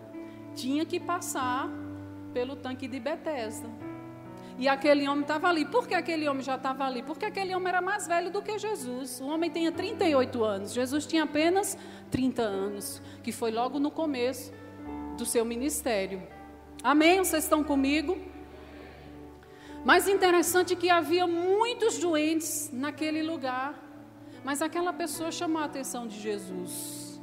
Tinha 0.54 0.84
que 0.84 1.00
passar 1.00 1.70
pelo 2.34 2.54
tanque 2.54 2.86
de 2.86 3.00
Betesda. 3.00 3.68
E 4.58 4.68
aquele 4.68 5.08
homem 5.08 5.22
estava 5.22 5.48
ali. 5.48 5.64
Por 5.64 5.88
que 5.88 5.94
aquele 5.94 6.28
homem 6.28 6.42
já 6.42 6.56
estava 6.56 6.84
ali? 6.84 7.02
Porque 7.02 7.24
aquele 7.24 7.54
homem 7.54 7.68
era 7.68 7.80
mais 7.80 8.06
velho 8.06 8.30
do 8.30 8.42
que 8.42 8.58
Jesus. 8.58 9.20
O 9.20 9.26
homem 9.26 9.50
tinha 9.50 9.72
38 9.72 10.44
anos. 10.44 10.72
Jesus 10.72 11.06
tinha 11.06 11.24
apenas 11.24 11.78
30 12.10 12.42
anos, 12.42 13.02
que 13.22 13.32
foi 13.32 13.50
logo 13.50 13.78
no 13.78 13.90
começo 13.90 14.52
do 15.16 15.24
seu 15.24 15.44
ministério. 15.44 16.22
Amém? 16.82 17.18
Vocês 17.18 17.44
estão 17.44 17.64
comigo? 17.64 18.18
Mas 19.84 20.08
interessante 20.08 20.74
que 20.74 20.90
havia 20.90 21.26
muitos 21.26 21.98
doentes 21.98 22.70
naquele 22.72 23.22
lugar. 23.22 23.85
Mas 24.46 24.62
aquela 24.62 24.92
pessoa 24.92 25.32
chamou 25.32 25.60
a 25.60 25.64
atenção 25.64 26.06
de 26.06 26.20
Jesus. 26.20 27.20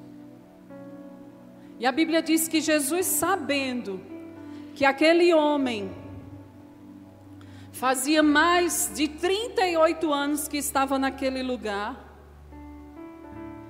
E 1.79 1.85
a 1.85 1.91
Bíblia 1.99 2.21
diz 2.21 2.49
que 2.49 2.59
Jesus, 2.59 3.05
sabendo 3.05 4.01
que 4.75 4.83
aquele 4.83 5.33
homem 5.33 5.89
fazia 7.71 8.21
mais 8.21 8.91
de 8.93 9.07
38 9.07 10.11
anos 10.11 10.49
que 10.49 10.57
estava 10.57 10.99
naquele 10.99 11.41
lugar, 11.41 12.13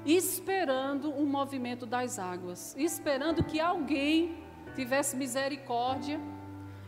esperando 0.04 1.12
o 1.12 1.24
movimento 1.24 1.86
das 1.86 2.18
águas, 2.18 2.76
esperando 2.76 3.44
que 3.44 3.60
alguém 3.60 4.36
tivesse 4.74 5.16
misericórdia 5.16 6.20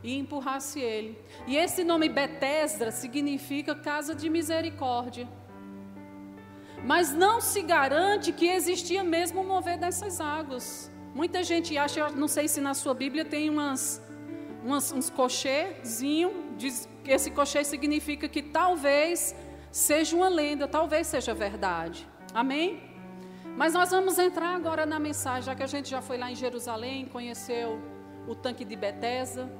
e 0.04 0.18
empurrasse 0.18 0.80
ele. 0.80 1.16
E 1.46 1.58
esse 1.58 1.84
nome 1.84 2.10
Betesda 2.10 2.90
significa 2.90 3.76
casa 3.76 4.16
de 4.16 4.32
misericórdia. 4.32 5.28
Mas 6.86 7.12
não 7.12 7.42
se 7.42 7.62
garante 7.64 8.32
que 8.32 8.48
existia 8.48 9.04
mesmo 9.04 9.42
o 9.42 9.48
mover 9.48 9.78
dessas 9.78 10.22
águas. 10.22 10.92
Muita 11.16 11.44
gente 11.44 11.76
acha, 11.78 12.10
não 12.10 12.28
sei 12.28 12.48
se 12.48 12.62
na 12.62 12.76
sua 12.76 12.94
Bíblia 12.94 13.26
tem 13.26 13.50
umas 13.50 14.02
umas, 14.64 14.92
uns 14.92 15.10
cochêzinho, 15.10 16.54
diz 16.58 16.90
que 17.04 17.12
esse 17.12 17.30
cochê 17.32 17.64
significa 17.64 18.28
que 18.28 18.42
talvez 18.42 19.36
seja 19.72 20.16
uma 20.16 20.28
lenda, 20.28 20.68
talvez 20.68 21.06
seja 21.08 21.34
verdade. 21.34 22.08
Amém? 22.34 22.84
Mas 23.56 23.74
nós 23.74 23.92
vamos 23.92 24.18
entrar 24.18 24.56
agora 24.56 24.86
na 24.86 25.00
mensagem, 25.00 25.44
já 25.44 25.56
que 25.56 25.64
a 25.64 25.68
gente 25.68 25.90
já 25.90 26.02
foi 26.02 26.18
lá 26.18 26.32
em 26.32 26.36
Jerusalém, 26.36 27.06
conheceu 27.06 27.80
o 28.28 28.36
tanque 28.36 28.66
de 28.66 28.76
Betesda. 28.76 29.52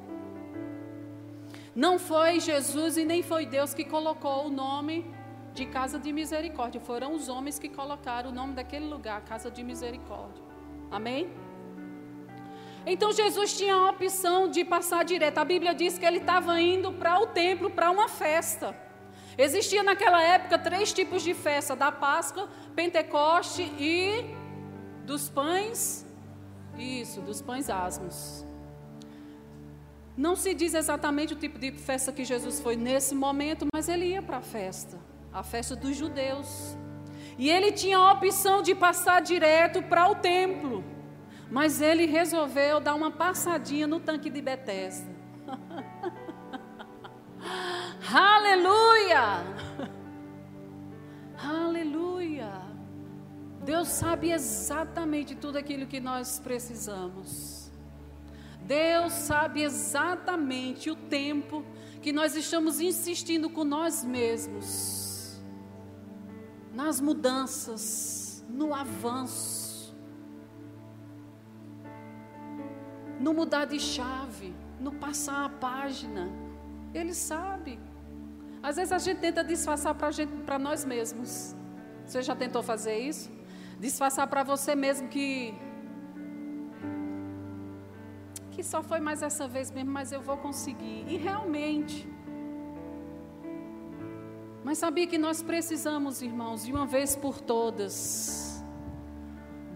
Não 1.76 1.98
foi 2.00 2.40
Jesus 2.40 2.98
e 2.98 3.06
nem 3.06 3.22
foi 3.22 3.46
Deus 3.46 3.74
que 3.74 3.86
colocou 3.86 4.48
o 4.48 4.50
nome 4.50 5.15
de 5.56 5.66
casa 5.66 5.98
de 5.98 6.12
misericórdia, 6.12 6.80
foram 6.82 7.14
os 7.14 7.30
homens 7.30 7.58
que 7.58 7.70
colocaram 7.70 8.30
o 8.30 8.34
nome 8.34 8.54
daquele 8.54 8.86
lugar, 8.86 9.22
casa 9.22 9.50
de 9.50 9.64
misericórdia. 9.64 10.44
Amém? 10.92 11.30
Então 12.86 13.12
Jesus 13.12 13.58
tinha 13.58 13.74
a 13.74 13.90
opção 13.90 14.50
de 14.50 14.64
passar 14.64 15.04
direto. 15.04 15.40
A 15.40 15.46
Bíblia 15.46 15.74
diz 15.74 15.98
que 15.98 16.06
ele 16.06 16.18
estava 16.18 16.60
indo 16.62 16.94
para 16.94 17.20
o 17.20 17.28
templo 17.28 17.70
para 17.72 17.90
uma 17.90 18.08
festa. 18.08 18.76
Existia 19.38 19.82
naquela 19.82 20.22
época 20.22 20.60
três 20.60 20.94
tipos 20.94 21.24
de 21.24 21.34
festa: 21.34 21.76
da 21.76 21.92
Páscoa, 21.92 22.48
Pentecoste 22.76 23.64
e 23.80 24.36
dos 25.06 25.30
pães. 25.30 26.06
Isso, 26.78 27.22
dos 27.22 27.42
pães 27.42 27.70
asmos. 27.70 28.46
Não 30.18 30.36
se 30.36 30.54
diz 30.54 30.74
exatamente 30.74 31.34
o 31.34 31.36
tipo 31.36 31.58
de 31.60 31.72
festa 31.72 32.12
que 32.12 32.24
Jesus 32.24 32.60
foi 32.60 32.76
nesse 32.76 33.14
momento, 33.14 33.68
mas 33.74 33.90
ele 33.90 34.06
ia 34.06 34.22
para 34.22 34.38
a 34.38 34.42
festa, 34.42 34.98
a 35.36 35.44
festa 35.44 35.76
dos 35.76 35.98
judeus. 35.98 36.78
E 37.38 37.50
ele 37.50 37.74
tinha 37.74 37.98
a 37.98 38.14
opção 38.14 38.62
de 38.62 38.74
passar 38.74 39.22
direto 39.22 39.84
para 39.84 40.10
o 40.10 40.16
templo. 40.16 40.82
Mas 41.52 41.82
ele 41.82 42.06
resolveu 42.06 42.80
dar 42.80 42.96
uma 42.96 43.12
passadinha 43.12 43.86
no 43.86 44.00
tanque 44.00 44.30
de 44.30 44.42
Betesda. 44.42 45.14
Aleluia! 48.12 49.44
Aleluia! 51.38 52.52
Deus 53.64 53.90
sabe 53.90 54.32
exatamente 54.32 55.36
tudo 55.36 55.58
aquilo 55.58 55.86
que 55.86 56.00
nós 56.00 56.40
precisamos. 56.40 57.70
Deus 58.62 59.12
sabe 59.12 59.64
exatamente 59.64 60.90
o 60.90 60.96
tempo 60.96 61.64
que 62.02 62.12
nós 62.12 62.36
estamos 62.36 62.80
insistindo 62.80 63.50
com 63.50 63.64
nós 63.64 64.04
mesmos, 64.04 65.15
nas 66.76 67.00
mudanças, 67.02 68.46
no 68.50 68.74
avanço. 68.74 69.66
no 73.20 73.34
mudar 73.34 73.66
de 73.66 73.80
chave, 73.80 74.54
no 74.80 74.92
passar 74.92 75.46
a 75.46 75.50
página. 75.50 76.30
Ele 76.94 77.14
sabe. 77.14 77.80
Às 78.62 78.76
vezes 78.78 78.92
a 78.92 78.98
gente 78.98 79.20
tenta 79.20 79.44
disfarçar 79.44 79.96
para 79.96 80.60
nós 80.60 80.84
mesmos. 80.86 81.56
Você 82.06 82.22
já 82.22 82.36
tentou 82.36 82.62
fazer 82.64 82.98
isso? 83.00 83.32
Disfarçar 83.80 84.28
para 84.28 84.44
você 84.44 84.76
mesmo 84.76 85.08
que 85.08 85.54
que 88.52 88.64
só 88.64 88.82
foi 88.82 89.02
mais 89.02 89.22
essa 89.22 89.50
vez 89.50 89.70
mesmo, 89.70 89.92
mas 89.92 90.14
eu 90.14 90.22
vou 90.22 90.38
conseguir. 90.38 91.04
E 91.10 91.18
realmente. 91.18 92.08
Mas 94.66 94.80
sabia 94.80 95.06
que 95.06 95.20
nós 95.20 95.44
precisamos, 95.44 96.24
irmãos, 96.24 96.66
de 96.66 96.72
uma 96.72 96.88
vez 96.88 97.16
por 97.16 97.40
todas, 97.40 98.64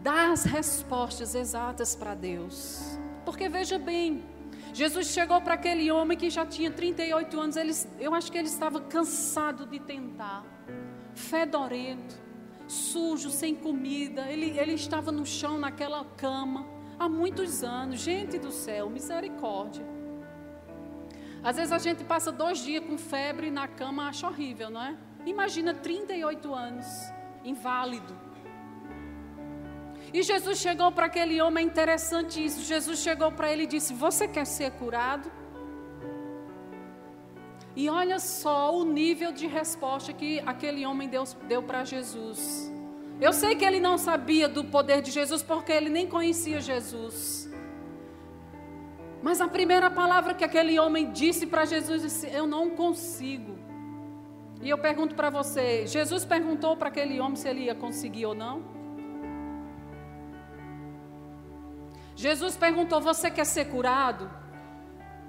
dar 0.02 0.32
as 0.32 0.46
respostas 0.46 1.36
exatas 1.36 1.96
para 1.96 2.16
Deus. 2.16 2.98
Porque 3.24 3.48
veja 3.48 3.78
bem, 3.78 4.24
Jesus 4.74 5.10
chegou 5.10 5.40
para 5.42 5.54
aquele 5.54 5.92
homem 5.92 6.18
que 6.18 6.28
já 6.32 6.44
tinha 6.44 6.72
38 6.72 7.40
anos, 7.40 7.56
ele, 7.56 7.72
eu 8.00 8.16
acho 8.16 8.32
que 8.32 8.38
ele 8.40 8.48
estava 8.48 8.82
cansado 8.82 9.68
de 9.68 9.80
tentar, 9.80 10.44
fedorento, 11.14 12.20
sujo, 12.68 13.30
sem 13.30 13.54
comida, 13.54 14.26
ele, 14.28 14.58
ele 14.58 14.74
estava 14.74 15.12
no 15.12 15.24
chão, 15.24 15.60
naquela 15.60 16.04
cama, 16.18 16.66
há 16.98 17.08
muitos 17.08 17.64
anos. 17.64 18.00
Gente 18.00 18.40
do 18.40 18.52
céu, 18.52 18.90
misericórdia. 18.90 19.86
Às 21.44 21.56
vezes 21.56 21.72
a 21.72 21.78
gente 21.78 22.04
passa 22.04 22.32
dois 22.32 22.60
dias 22.60 22.84
com 22.84 22.98
febre 22.98 23.50
na 23.50 23.68
cama, 23.68 24.10
acha 24.10 24.28
horrível, 24.28 24.70
não 24.70 24.82
é? 24.82 24.98
Imagina 25.26 25.74
38 25.74 26.54
anos, 26.54 26.88
inválido. 27.44 28.16
E 30.14 30.24
Jesus 30.24 30.60
chegou 30.60 30.92
para 30.92 31.06
aquele 31.06 31.42
homem, 31.42 31.66
é 31.66 31.68
interessante 31.68 32.44
isso. 32.44 32.62
Jesus 32.62 33.00
chegou 33.00 33.32
para 33.32 33.52
ele 33.52 33.64
e 33.64 33.68
disse: 33.68 33.94
Você 33.94 34.28
quer 34.28 34.46
ser 34.46 34.72
curado? 34.72 35.32
E 37.76 37.90
olha 37.90 38.20
só 38.20 38.76
o 38.76 38.84
nível 38.84 39.32
de 39.32 39.48
resposta 39.48 40.12
que 40.12 40.40
aquele 40.46 40.86
homem 40.86 41.08
deu, 41.08 41.24
deu 41.48 41.62
para 41.64 41.84
Jesus. 41.84 42.72
Eu 43.22 43.32
sei 43.34 43.56
que 43.56 43.66
ele 43.66 43.80
não 43.80 43.98
sabia 43.98 44.48
do 44.48 44.64
poder 44.64 45.02
de 45.02 45.12
Jesus 45.12 45.44
porque 45.44 45.72
ele 45.72 45.90
nem 45.90 46.08
conhecia 46.08 46.60
Jesus. 46.60 47.49
Mas 49.22 49.42
a 49.42 49.48
primeira 49.48 49.90
palavra 49.90 50.34
que 50.34 50.44
aquele 50.44 50.80
homem 50.80 51.12
disse 51.12 51.46
para 51.46 51.66
Jesus 51.66 52.02
disse: 52.02 52.28
Eu 52.28 52.48
não 52.48 52.70
consigo. 52.70 53.58
E 54.62 54.70
eu 54.70 54.78
pergunto 54.78 55.16
para 55.16 55.30
você: 55.30 55.86
Jesus 55.88 56.26
perguntou 56.26 56.76
para 56.78 56.90
aquele 56.90 57.20
homem 57.20 57.36
se 57.36 57.48
ele 57.48 57.64
ia 57.64 57.76
conseguir 57.76 58.26
ou 58.26 58.36
não? 58.36 58.64
Jesus 62.16 62.56
perguntou: 62.56 63.02
Você 63.02 63.30
quer 63.30 63.46
ser 63.46 63.66
curado? 63.66 64.30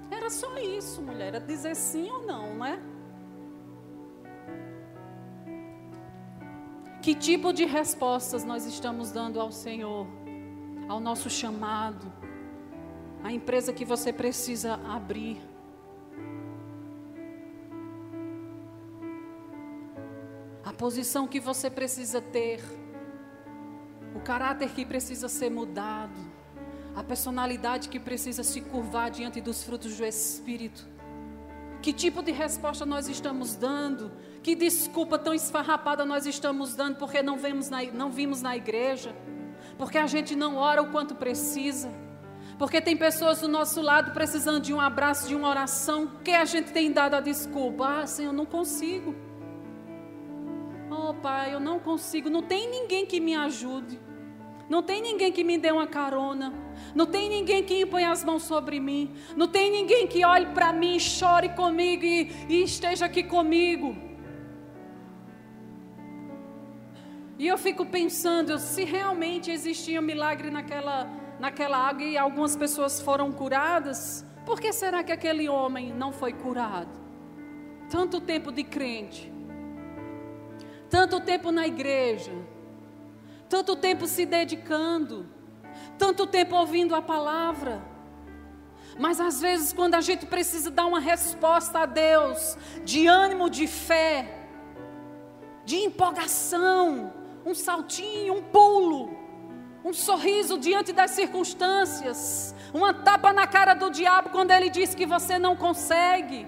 Era 0.09 0.29
só 0.29 0.57
isso, 0.57 1.01
mulher. 1.01 1.27
Era 1.27 1.39
dizer 1.39 1.75
sim 1.75 2.09
ou 2.09 2.25
não, 2.25 2.55
não 2.55 2.65
é? 2.65 2.79
Que 7.01 7.15
tipo 7.15 7.51
de 7.51 7.65
respostas 7.65 8.43
nós 8.43 8.65
estamos 8.65 9.11
dando 9.11 9.39
ao 9.39 9.51
Senhor, 9.51 10.05
ao 10.87 10.99
nosso 10.99 11.29
chamado, 11.29 12.11
à 13.23 13.31
empresa 13.31 13.71
que 13.73 13.85
você 13.85 14.11
precisa 14.11 14.75
abrir? 14.87 15.41
A 20.63 20.73
posição 20.73 21.27
que 21.27 21.39
você 21.39 21.69
precisa 21.69 22.21
ter, 22.21 22.61
o 24.15 24.19
caráter 24.19 24.69
que 24.69 24.85
precisa 24.85 25.27
ser 25.27 25.49
mudado 25.49 26.31
A 26.95 27.03
personalidade 27.03 27.87
que 27.87 27.99
precisa 27.99 28.43
se 28.43 28.59
curvar 28.61 29.09
diante 29.09 29.39
dos 29.39 29.63
frutos 29.63 29.95
do 29.95 30.05
Espírito. 30.05 30.85
Que 31.81 31.93
tipo 31.93 32.21
de 32.21 32.31
resposta 32.31 32.85
nós 32.85 33.07
estamos 33.07 33.55
dando? 33.55 34.11
Que 34.43 34.55
desculpa 34.55 35.17
tão 35.17 35.33
esfarrapada 35.33 36.05
nós 36.05 36.25
estamos 36.25 36.75
dando 36.75 36.97
porque 36.97 37.23
não, 37.23 37.37
vemos 37.37 37.69
na, 37.69 37.83
não 37.83 38.11
vimos 38.11 38.41
na 38.41 38.55
igreja? 38.55 39.15
Porque 39.77 39.97
a 39.97 40.05
gente 40.05 40.35
não 40.35 40.57
ora 40.57 40.81
o 40.81 40.91
quanto 40.91 41.15
precisa? 41.15 41.89
Porque 42.61 42.79
tem 42.79 42.95
pessoas 42.95 43.41
do 43.41 43.47
nosso 43.47 43.81
lado 43.81 44.11
precisando 44.11 44.59
de 44.59 44.71
um 44.71 44.79
abraço, 44.79 45.27
de 45.27 45.33
uma 45.33 45.49
oração, 45.49 46.11
que 46.23 46.29
a 46.29 46.45
gente 46.45 46.71
tem 46.71 46.91
dado 46.91 47.15
a 47.15 47.19
desculpa. 47.19 48.01
Ah, 48.01 48.05
Senhor, 48.05 48.31
não 48.31 48.45
consigo. 48.45 49.15
Oh, 50.91 51.11
Pai, 51.11 51.55
eu 51.55 51.59
não 51.59 51.79
consigo. 51.79 52.29
Não 52.29 52.43
tem 52.43 52.69
ninguém 52.69 53.03
que 53.03 53.19
me 53.19 53.33
ajude. 53.33 53.99
Não 54.69 54.83
tem 54.83 55.01
ninguém 55.01 55.31
que 55.31 55.43
me 55.43 55.57
dê 55.57 55.71
uma 55.71 55.87
carona. 55.87 56.53
Não 56.93 57.07
tem 57.07 57.29
ninguém 57.29 57.63
que 57.63 57.81
impõe 57.81 58.05
as 58.05 58.23
mãos 58.23 58.43
sobre 58.43 58.79
mim. 58.79 59.11
Não 59.35 59.47
tem 59.47 59.71
ninguém 59.71 60.05
que 60.05 60.23
olhe 60.23 60.45
para 60.53 60.71
mim, 60.71 60.99
chore 60.99 61.49
comigo 61.49 62.05
e, 62.05 62.31
e 62.47 62.61
esteja 62.61 63.07
aqui 63.07 63.23
comigo. 63.23 63.95
E 67.39 67.47
eu 67.47 67.57
fico 67.57 67.87
pensando, 67.87 68.59
se 68.59 68.83
realmente 68.83 69.49
existia 69.49 69.99
um 69.99 70.03
milagre 70.03 70.51
naquela 70.51 71.20
naquela 71.41 71.75
água 71.75 72.03
e 72.03 72.15
algumas 72.15 72.55
pessoas 72.55 73.01
foram 73.01 73.31
curadas, 73.31 74.23
por 74.45 74.61
que 74.61 74.71
será 74.71 75.03
que 75.03 75.11
aquele 75.11 75.49
homem 75.49 75.91
não 75.91 76.13
foi 76.13 76.33
curado? 76.33 77.01
Tanto 77.89 78.21
tempo 78.21 78.51
de 78.51 78.63
crente, 78.63 79.33
tanto 80.87 81.19
tempo 81.19 81.51
na 81.51 81.65
igreja, 81.65 82.31
tanto 83.49 83.75
tempo 83.75 84.05
se 84.05 84.23
dedicando, 84.23 85.27
tanto 85.97 86.27
tempo 86.27 86.55
ouvindo 86.55 86.93
a 86.93 87.01
palavra. 87.01 87.81
Mas 88.99 89.19
às 89.19 89.41
vezes, 89.41 89.73
quando 89.73 89.95
a 89.95 90.01
gente 90.01 90.27
precisa 90.27 90.69
dar 90.69 90.85
uma 90.85 90.99
resposta 90.99 91.79
a 91.79 91.85
Deus, 91.87 92.55
de 92.85 93.07
ânimo, 93.07 93.49
de 93.49 93.65
fé, 93.65 94.47
de 95.65 95.77
empolgação, 95.77 97.11
um 97.43 97.55
saltinho, 97.55 98.35
um 98.35 98.43
pulo, 98.43 99.21
um 99.83 99.93
sorriso 99.93 100.57
diante 100.57 100.93
das 100.93 101.11
circunstâncias, 101.11 102.55
uma 102.73 102.93
tapa 102.93 103.33
na 103.33 103.47
cara 103.47 103.73
do 103.73 103.89
diabo 103.89 104.29
quando 104.29 104.51
ele 104.51 104.69
diz 104.69 104.93
que 104.93 105.05
você 105.05 105.39
não 105.39 105.55
consegue. 105.55 106.47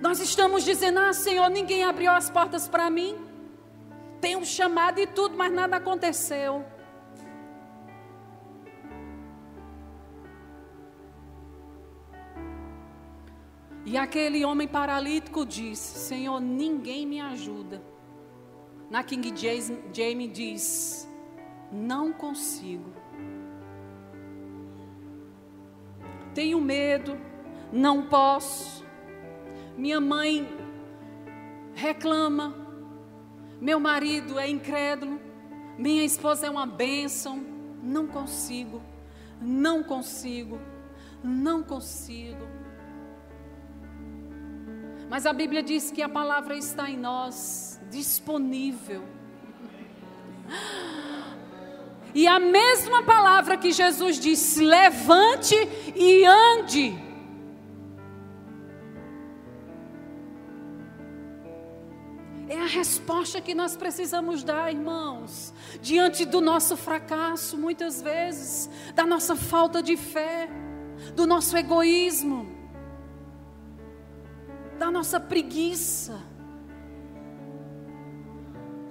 Nós 0.00 0.18
estamos 0.18 0.64
dizendo: 0.64 0.98
Ah, 0.98 1.12
Senhor, 1.12 1.48
ninguém 1.50 1.84
abriu 1.84 2.10
as 2.10 2.30
portas 2.30 2.66
para 2.66 2.88
mim. 2.88 3.18
Tem 4.20 4.36
um 4.36 4.44
chamado 4.44 4.98
e 4.98 5.06
tudo, 5.06 5.36
mas 5.36 5.52
nada 5.52 5.76
aconteceu. 5.76 6.64
E 13.84 13.96
aquele 13.96 14.44
homem 14.44 14.68
paralítico 14.68 15.44
disse: 15.44 15.98
Senhor, 15.98 16.40
ninguém 16.40 17.06
me 17.06 17.20
ajuda. 17.20 17.82
Na 18.88 19.02
King 19.02 19.34
James 19.92 20.32
diz: 20.32 21.09
não 21.70 22.12
consigo. 22.12 22.90
Tenho 26.34 26.60
medo, 26.60 27.18
não 27.72 28.06
posso. 28.06 28.84
Minha 29.76 30.00
mãe 30.00 30.46
reclama, 31.74 32.54
meu 33.60 33.80
marido 33.80 34.38
é 34.38 34.48
incrédulo, 34.48 35.20
minha 35.78 36.04
esposa 36.04 36.46
é 36.46 36.50
uma 36.50 36.66
bênção. 36.66 37.42
Não 37.82 38.06
consigo, 38.06 38.82
não 39.40 39.82
consigo, 39.82 40.58
não 41.24 41.62
consigo. 41.62 42.46
Mas 45.08 45.26
a 45.26 45.32
Bíblia 45.32 45.62
diz 45.62 45.90
que 45.90 46.02
a 46.02 46.08
palavra 46.08 46.56
está 46.56 46.88
em 46.90 46.96
nós, 46.96 47.80
disponível. 47.90 49.02
E 52.14 52.26
a 52.26 52.38
mesma 52.38 53.02
palavra 53.02 53.56
que 53.56 53.72
Jesus 53.72 54.18
disse: 54.18 54.64
levante 54.64 55.54
e 55.94 56.24
ande. 56.24 57.10
É 62.48 62.58
a 62.58 62.66
resposta 62.66 63.40
que 63.40 63.54
nós 63.54 63.76
precisamos 63.76 64.42
dar, 64.42 64.72
irmãos, 64.72 65.54
diante 65.80 66.24
do 66.24 66.40
nosso 66.40 66.76
fracasso, 66.76 67.56
muitas 67.56 68.02
vezes, 68.02 68.68
da 68.92 69.06
nossa 69.06 69.36
falta 69.36 69.80
de 69.80 69.96
fé, 69.96 70.48
do 71.14 71.28
nosso 71.28 71.56
egoísmo, 71.56 72.50
da 74.80 74.90
nossa 74.90 75.20
preguiça. 75.20 76.29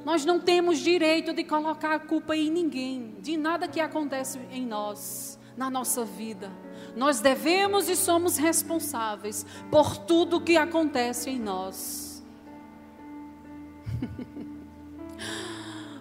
Nós 0.06 0.26
não 0.26 0.40
temos 0.40 0.80
direito 0.80 1.34
de 1.34 1.44
colocar 1.44 1.94
a 1.94 2.00
culpa 2.00 2.36
em 2.36 2.50
ninguém, 2.50 3.16
de 3.20 3.36
nada 3.36 3.68
que 3.68 3.80
acontece 3.80 4.40
em 4.52 4.66
nós, 4.66 5.40
na 5.58 5.70
nossa 5.70 6.06
vida. 6.06 6.52
Nós 6.96 7.20
devemos 7.20 7.90
e 7.90 7.96
somos 7.96 8.38
responsáveis 8.38 9.46
por 9.70 9.98
tudo 9.98 10.42
que 10.42 10.58
acontece 10.58 11.30
em 11.30 11.40
nós. 11.40 12.24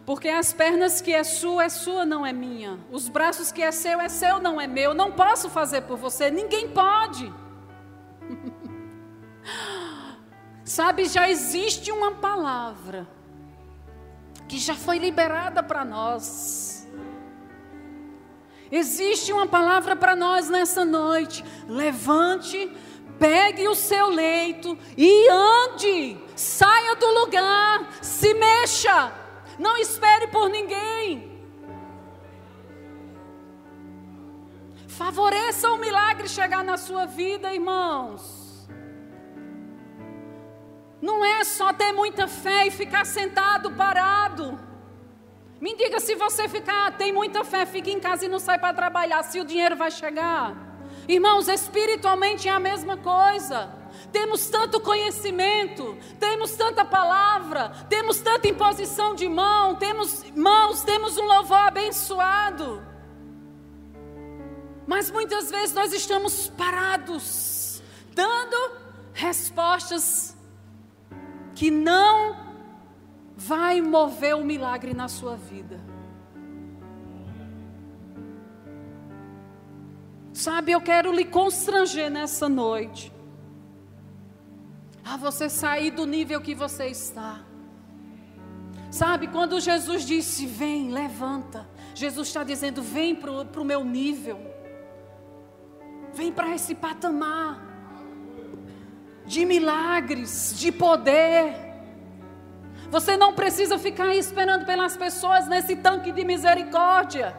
Porque 0.07 0.29
as 0.29 0.53
pernas 0.53 1.03
que 1.03 1.13
é 1.13 1.25
sua, 1.25 1.65
é 1.65 1.69
sua, 1.69 2.07
não 2.07 2.25
é 2.25 2.33
minha. 2.33 2.79
Os 2.91 3.09
braços 3.09 3.53
que 3.53 3.61
é 3.61 3.71
seu, 3.71 4.01
é 4.01 4.09
seu, 4.09 4.41
não 4.41 4.61
é 4.61 4.67
meu. 4.67 4.95
Não 4.95 5.13
posso 5.13 5.51
fazer 5.51 5.83
por 5.83 5.99
você, 5.99 6.31
ninguém 6.31 6.71
pode. 6.71 7.31
Sabe, 10.65 11.07
já 11.07 11.29
existe 11.29 11.91
uma 11.91 12.13
palavra 12.13 13.18
que 14.49 14.59
já 14.59 14.75
foi 14.75 14.99
liberada 14.99 15.63
para 15.63 15.85
nós. 15.85 16.89
Existe 18.71 19.33
uma 19.33 19.47
palavra 19.47 19.95
para 19.95 20.17
nós 20.17 20.49
nessa 20.49 20.85
noite. 20.85 21.45
Levante, 21.69 22.71
pegue 23.19 23.67
o 23.69 23.75
seu 23.75 24.09
leito 24.09 24.77
e 24.97 25.29
ande. 25.31 26.19
Saia 26.35 26.97
do 26.97 27.07
lugar, 27.21 27.89
se 28.03 28.35
mexa. 28.35 29.13
Não 29.59 29.77
espere 29.77 30.29
por 30.29 30.49
ninguém. 30.49 31.39
Favoreça 34.87 35.71
o 35.71 35.79
milagre 35.79 36.29
chegar 36.29 36.65
na 36.65 36.77
sua 36.77 37.07
vida, 37.07 37.55
irmãos. 37.55 38.38
Não 41.01 41.25
é 41.25 41.45
só 41.45 41.73
ter 41.73 41.93
muita 41.93 42.27
fé 42.27 42.67
e 42.67 42.71
ficar 42.71 43.07
sentado, 43.07 43.71
parado. 43.73 44.59
Me 45.61 45.75
diga 45.77 45.99
se 45.99 46.15
você 46.15 46.49
ficar, 46.49 46.97
tem 46.97 47.13
muita 47.13 47.45
fé, 47.45 47.67
fica 47.67 47.91
em 47.91 47.99
casa 47.99 48.25
e 48.25 48.29
não 48.29 48.39
sai 48.39 48.59
para 48.59 48.75
trabalhar, 48.75 49.23
se 49.25 49.41
o 49.41 49.45
dinheiro 49.45 49.77
vai 49.77 49.91
chegar. 49.91 50.57
Irmãos, 51.09 51.49
espiritualmente 51.49 52.49
é 52.49 52.53
a 52.53 52.61
mesma 52.61 52.97
coisa. 52.97 53.75
Temos 54.13 54.49
tanto 54.49 54.81
conhecimento, 54.81 55.97
temos 56.21 56.53
tanta 56.53 56.85
palavra, 56.85 57.71
temos 57.89 58.21
tanta 58.21 58.47
imposição 58.47 59.15
de 59.15 59.29
mão, 59.29 59.75
temos 59.75 60.25
mãos, 60.37 60.83
temos 60.83 61.17
um 61.19 61.25
louvor 61.25 61.59
abençoado. 61.59 62.83
Mas 64.87 65.11
muitas 65.11 65.51
vezes 65.51 65.75
nós 65.75 65.93
estamos 65.93 66.49
parados, 66.49 67.83
dando 68.15 68.77
respostas 69.13 70.38
que 71.59 71.73
não 71.73 72.37
vai 73.37 73.81
mover 73.81 74.37
o 74.37 74.45
milagre 74.45 74.95
na 74.95 75.09
sua 75.09 75.35
vida. 75.35 75.81
Sabe, 80.33 80.71
eu 80.71 80.81
quero 80.81 81.11
lhe 81.11 81.25
constranger 81.25 82.13
nessa 82.13 82.49
noite. 82.49 83.13
A 85.05 85.17
você 85.17 85.49
sair 85.49 85.91
do 85.91 86.07
nível 86.07 86.41
que 86.41 86.55
você 86.55 86.87
está. 86.87 87.41
Sabe, 88.89 89.27
quando 89.27 89.59
Jesus 89.59 90.07
disse: 90.07 90.47
Vem, 90.47 90.93
levanta. 90.93 91.69
Jesus 91.93 92.29
está 92.29 92.45
dizendo: 92.45 92.81
Vem 92.81 93.17
para 93.17 93.33
o 93.33 93.65
meu 93.65 93.83
nível. 93.83 94.39
Vem 96.15 96.33
para 96.33 96.55
esse 96.55 96.73
patamar 96.73 97.68
de 99.29 99.45
milagres, 99.45 100.55
de 100.57 100.73
poder. 100.73 101.55
Você 102.91 103.17
não 103.17 103.35
precisa 103.35 103.79
ficar 103.79 104.15
esperando 104.15 104.65
pelas 104.65 104.97
pessoas 104.97 105.47
nesse 105.47 105.77
tanque 105.77 106.11
de 106.11 106.25
misericórdia. 106.25 107.37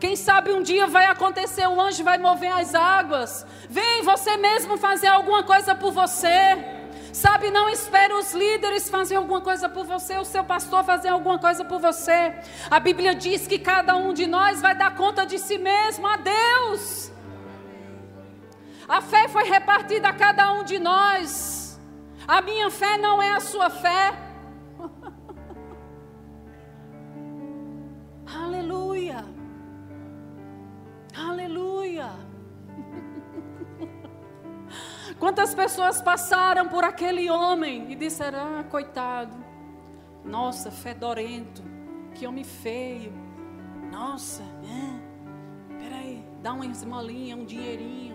Quem 0.00 0.16
sabe 0.16 0.50
um 0.50 0.62
dia 0.62 0.86
vai 0.86 1.04
acontecer, 1.06 1.66
o 1.68 1.80
anjo 1.80 2.02
vai 2.02 2.18
mover 2.18 2.50
as 2.50 2.74
águas. 2.74 3.46
Vem 3.68 4.02
você 4.02 4.36
mesmo 4.38 4.76
fazer 4.78 5.08
alguma 5.08 5.42
coisa 5.42 5.74
por 5.74 5.92
você. 5.92 6.58
Sabe, 7.12 7.50
não 7.50 7.68
espere 7.68 8.14
os 8.14 8.32
líderes 8.32 8.88
fazer 8.88 9.16
alguma 9.16 9.42
coisa 9.42 9.68
por 9.68 9.84
você, 9.84 10.16
o 10.16 10.24
seu 10.24 10.42
pastor 10.42 10.82
fazer 10.82 11.08
alguma 11.08 11.38
coisa 11.38 11.62
por 11.62 11.78
você. 11.78 12.34
A 12.70 12.80
Bíblia 12.80 13.14
diz 13.14 13.46
que 13.46 13.58
cada 13.58 13.94
um 13.94 14.14
de 14.14 14.26
nós 14.26 14.62
vai 14.62 14.74
dar 14.74 14.96
conta 14.96 15.26
de 15.26 15.38
si 15.38 15.58
mesmo 15.58 16.06
a 16.06 16.16
Deus. 16.16 17.11
A 18.92 19.00
fé 19.00 19.26
foi 19.26 19.44
repartida 19.44 20.10
a 20.10 20.12
cada 20.12 20.52
um 20.52 20.64
de 20.64 20.78
nós. 20.78 21.80
A 22.28 22.42
minha 22.42 22.70
fé 22.70 22.98
não 22.98 23.22
é 23.22 23.30
a 23.30 23.40
sua 23.40 23.70
fé. 23.70 24.12
Aleluia. 28.26 29.24
Aleluia. 31.16 32.10
Quantas 35.18 35.54
pessoas 35.54 36.02
passaram 36.02 36.68
por 36.68 36.84
aquele 36.84 37.30
homem 37.30 37.90
e 37.90 37.94
disseram: 37.94 38.58
ah, 38.58 38.64
coitado, 38.64 39.34
nossa, 40.22 40.70
fedorento, 40.70 41.62
que 42.14 42.26
homem 42.26 42.44
feio, 42.44 43.10
nossa, 43.90 44.42
é, 44.42 45.78
peraí, 45.78 46.22
dá 46.42 46.52
uma 46.52 46.66
esmolinha, 46.66 47.34
um 47.34 47.46
dinheirinho, 47.46 48.11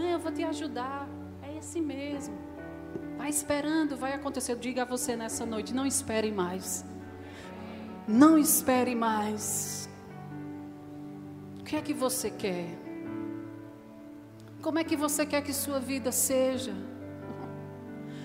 não, 0.00 0.08
eu 0.08 0.18
vou 0.18 0.32
te 0.32 0.42
ajudar, 0.42 1.06
é 1.42 1.58
esse 1.58 1.80
mesmo, 1.80 2.36
vai 3.18 3.28
esperando, 3.28 3.96
vai 3.96 4.14
acontecer. 4.14 4.56
Diga 4.56 4.82
a 4.82 4.84
você 4.84 5.14
nessa 5.14 5.44
noite: 5.44 5.74
não 5.74 5.86
espere 5.86 6.32
mais, 6.32 6.84
não 8.08 8.38
espere 8.38 8.94
mais. 8.94 9.88
O 11.60 11.64
que 11.64 11.76
é 11.76 11.82
que 11.82 11.92
você 11.92 12.30
quer? 12.30 12.66
Como 14.62 14.78
é 14.78 14.84
que 14.84 14.96
você 14.96 15.24
quer 15.24 15.42
que 15.42 15.52
sua 15.52 15.78
vida 15.78 16.10
seja? 16.10 16.74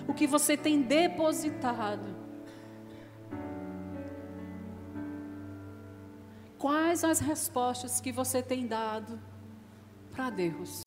O 0.08 0.14
que 0.14 0.26
você 0.26 0.56
tem 0.56 0.82
depositado? 0.82 2.14
Quais 6.58 7.04
as 7.04 7.20
respostas 7.20 8.00
que 8.00 8.10
você 8.10 8.42
tem 8.42 8.66
dado 8.66 9.20
para 10.10 10.30
Deus? 10.30 10.82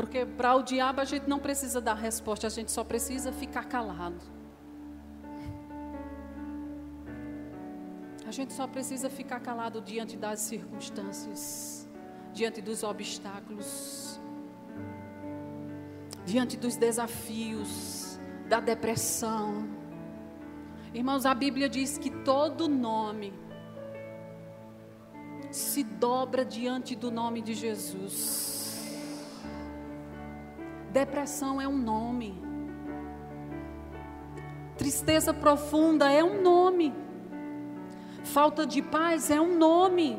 Porque 0.00 0.24
para 0.24 0.54
o 0.54 0.62
diabo 0.62 1.02
a 1.02 1.04
gente 1.04 1.28
não 1.28 1.38
precisa 1.38 1.78
dar 1.78 1.92
resposta, 1.92 2.46
a 2.46 2.50
gente 2.50 2.72
só 2.72 2.82
precisa 2.82 3.30
ficar 3.32 3.66
calado. 3.66 4.16
A 8.26 8.30
gente 8.30 8.54
só 8.54 8.66
precisa 8.66 9.10
ficar 9.10 9.40
calado 9.40 9.82
diante 9.82 10.16
das 10.16 10.40
circunstâncias 10.40 11.86
diante 12.32 12.62
dos 12.62 12.82
obstáculos, 12.82 14.18
diante 16.24 16.56
dos 16.56 16.76
desafios, 16.76 18.18
da 18.48 18.58
depressão. 18.58 19.68
Irmãos, 20.94 21.26
a 21.26 21.34
Bíblia 21.34 21.68
diz 21.68 21.98
que 21.98 22.08
todo 22.08 22.70
nome 22.70 23.34
se 25.50 25.84
dobra 25.84 26.42
diante 26.42 26.96
do 26.96 27.10
nome 27.10 27.42
de 27.42 27.52
Jesus. 27.52 28.59
Depressão 30.92 31.60
é 31.60 31.68
um 31.68 31.76
nome. 31.76 32.40
Tristeza 34.76 35.32
profunda 35.32 36.10
é 36.10 36.24
um 36.24 36.42
nome. 36.42 36.92
Falta 38.24 38.66
de 38.66 38.82
paz 38.82 39.30
é 39.30 39.40
um 39.40 39.56
nome. 39.56 40.18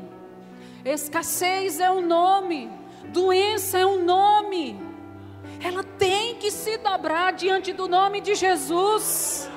Escassez 0.84 1.80
é 1.80 1.92
um 1.92 2.02
nome, 2.02 2.72
doença 3.10 3.78
é 3.78 3.86
um 3.86 4.04
nome. 4.04 4.82
Ela 5.64 5.84
tem 5.84 6.36
que 6.36 6.50
se 6.50 6.78
dobrar 6.78 7.34
diante 7.34 7.72
do 7.72 7.88
nome 7.88 8.22
de 8.22 8.34
Jesus. 8.34 9.50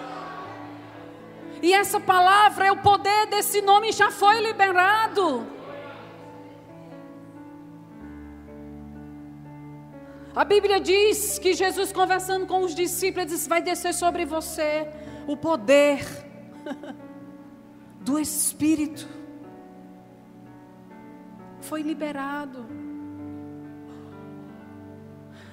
E 1.62 1.72
essa 1.72 1.98
palavra, 1.98 2.66
é 2.66 2.72
o 2.72 2.76
poder 2.76 3.26
desse 3.26 3.62
nome 3.62 3.90
já 3.92 4.10
foi 4.10 4.40
liberado. 4.40 5.46
A 10.34 10.44
Bíblia 10.44 10.80
diz 10.80 11.38
que 11.38 11.54
Jesus, 11.54 11.92
conversando 11.92 12.46
com 12.46 12.62
os 12.62 12.74
discípulos, 12.74 13.30
disse: 13.30 13.48
Vai 13.48 13.62
descer 13.62 13.94
sobre 13.94 14.24
você 14.24 14.88
o 15.26 15.36
poder 15.36 16.04
do 18.00 18.18
Espírito 18.18 19.08
foi 21.64 21.82
liberado. 21.82 22.66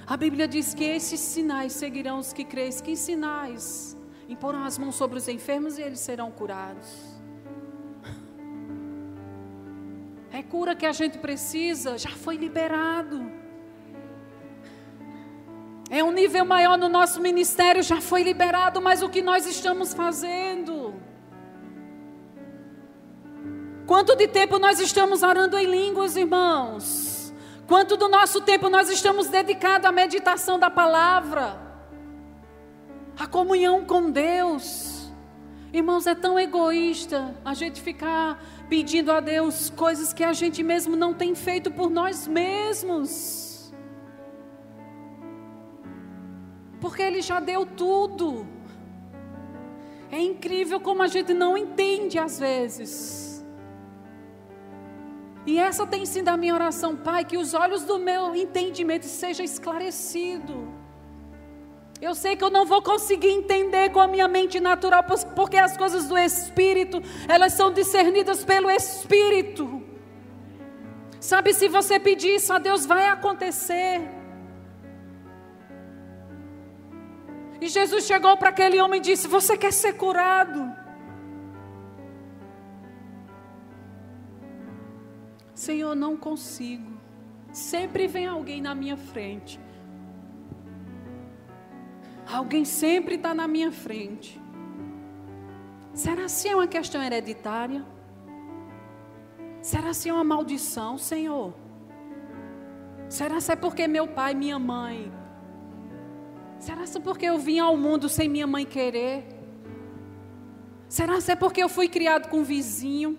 A 0.05 0.17
Bíblia 0.17 0.47
diz 0.47 0.73
que 0.73 0.83
esses 0.83 1.19
sinais 1.19 1.71
seguirão 1.73 2.19
os 2.19 2.33
que 2.33 2.43
creem. 2.43 2.71
Que 2.83 2.95
sinais? 2.95 3.97
Imporão 4.27 4.63
as 4.63 4.77
mãos 4.77 4.95
sobre 4.95 5.17
os 5.17 5.27
enfermos 5.27 5.77
e 5.77 5.81
eles 5.81 5.99
serão 5.99 6.29
curados. 6.31 6.89
É 10.33 10.41
cura 10.41 10.75
que 10.75 10.85
a 10.85 10.91
gente 10.91 11.17
precisa, 11.17 11.97
já 11.97 12.09
foi 12.09 12.35
liberado. 12.35 13.40
É 15.93 16.01
um 16.01 16.11
nível 16.13 16.45
maior 16.45 16.77
no 16.77 16.87
nosso 16.87 17.19
ministério, 17.19 17.83
já 17.83 17.99
foi 17.99 18.23
liberado, 18.23 18.81
mas 18.81 19.03
o 19.03 19.09
que 19.09 19.21
nós 19.21 19.45
estamos 19.45 19.93
fazendo? 19.93 20.95
Quanto 23.85 24.15
de 24.15 24.25
tempo 24.25 24.57
nós 24.57 24.79
estamos 24.79 25.21
orando 25.21 25.57
em 25.57 25.65
línguas, 25.65 26.15
irmãos? 26.15 27.33
Quanto 27.67 27.97
do 27.97 28.07
nosso 28.07 28.39
tempo 28.39 28.69
nós 28.69 28.89
estamos 28.89 29.27
dedicados 29.27 29.85
à 29.85 29.91
meditação 29.91 30.57
da 30.57 30.69
palavra? 30.69 31.59
À 33.19 33.27
comunhão 33.27 33.83
com 33.83 34.09
Deus? 34.09 35.11
Irmãos, 35.73 36.07
é 36.07 36.15
tão 36.15 36.39
egoísta 36.39 37.35
a 37.43 37.53
gente 37.53 37.81
ficar 37.81 38.41
pedindo 38.69 39.11
a 39.11 39.19
Deus 39.19 39.69
coisas 39.69 40.13
que 40.13 40.23
a 40.23 40.31
gente 40.31 40.63
mesmo 40.63 40.95
não 40.95 41.13
tem 41.13 41.35
feito 41.35 41.69
por 41.69 41.89
nós 41.89 42.29
mesmos. 42.29 43.50
Porque 46.81 47.01
Ele 47.01 47.21
já 47.21 47.39
deu 47.39 47.65
tudo. 47.65 48.45
É 50.11 50.19
incrível 50.19 50.81
como 50.81 51.01
a 51.01 51.07
gente 51.07 51.33
não 51.33 51.57
entende 51.57 52.19
às 52.19 52.37
vezes. 52.37 53.45
E 55.45 55.57
essa 55.57 55.87
tem 55.87 56.05
sido 56.05 56.27
a 56.27 56.37
minha 56.37 56.53
oração, 56.53 56.95
Pai, 56.95 57.23
que 57.23 57.37
os 57.37 57.53
olhos 57.53 57.83
do 57.83 57.97
meu 57.97 58.35
entendimento 58.35 59.05
sejam 59.05 59.45
esclarecidos. 59.45 60.67
Eu 62.01 62.13
sei 62.15 62.35
que 62.35 62.43
eu 62.43 62.49
não 62.49 62.65
vou 62.65 62.81
conseguir 62.81 63.29
entender 63.29 63.91
com 63.91 63.99
a 63.99 64.07
minha 64.07 64.27
mente 64.27 64.59
natural, 64.59 65.03
porque 65.35 65.57
as 65.57 65.77
coisas 65.77 66.07
do 66.07 66.17
Espírito, 66.17 67.01
elas 67.27 67.53
são 67.53 67.71
discernidas 67.71 68.43
pelo 68.43 68.69
Espírito. 68.71 69.83
Sabe, 71.19 71.53
se 71.53 71.67
você 71.67 71.99
pedir 71.99 72.35
isso 72.35 72.51
a 72.51 72.57
Deus, 72.57 72.85
vai 72.85 73.07
acontecer. 73.07 74.20
E 77.61 77.67
Jesus 77.67 78.05
chegou 78.05 78.35
para 78.35 78.49
aquele 78.49 78.81
homem 78.81 78.99
e 78.99 79.03
disse: 79.03 79.27
Você 79.27 79.55
quer 79.55 79.71
ser 79.71 79.93
curado? 79.93 80.75
Senhor, 85.53 85.93
não 85.93 86.17
consigo. 86.17 86.91
Sempre 87.53 88.07
vem 88.07 88.25
alguém 88.25 88.59
na 88.59 88.73
minha 88.73 88.97
frente. 88.97 89.59
Alguém 92.25 92.65
sempre 92.65 93.15
está 93.15 93.33
na 93.35 93.47
minha 93.47 93.71
frente. 93.71 94.41
Será 95.93 96.27
se 96.27 96.47
é 96.47 96.55
uma 96.55 96.67
questão 96.67 97.03
hereditária? 97.03 97.85
Será 99.61 99.93
se 99.93 100.09
é 100.09 100.13
uma 100.13 100.23
maldição, 100.23 100.97
Senhor? 100.97 101.53
Será 103.07 103.39
se 103.39 103.51
é 103.51 103.55
porque 103.55 103.87
meu 103.87 104.07
pai, 104.07 104.33
minha 104.33 104.57
mãe? 104.57 105.20
Será 106.61 106.85
se 106.85 106.99
porque 106.99 107.25
eu 107.25 107.39
vim 107.39 107.57
ao 107.57 107.75
mundo 107.75 108.07
sem 108.07 108.29
minha 108.29 108.45
mãe 108.45 108.67
querer? 108.67 109.25
Será 110.87 111.19
se 111.19 111.31
é 111.31 111.35
porque 111.35 111.63
eu 111.63 111.67
fui 111.67 111.89
criado 111.89 112.29
com 112.29 112.41
um 112.41 112.43
vizinho? 112.43 113.17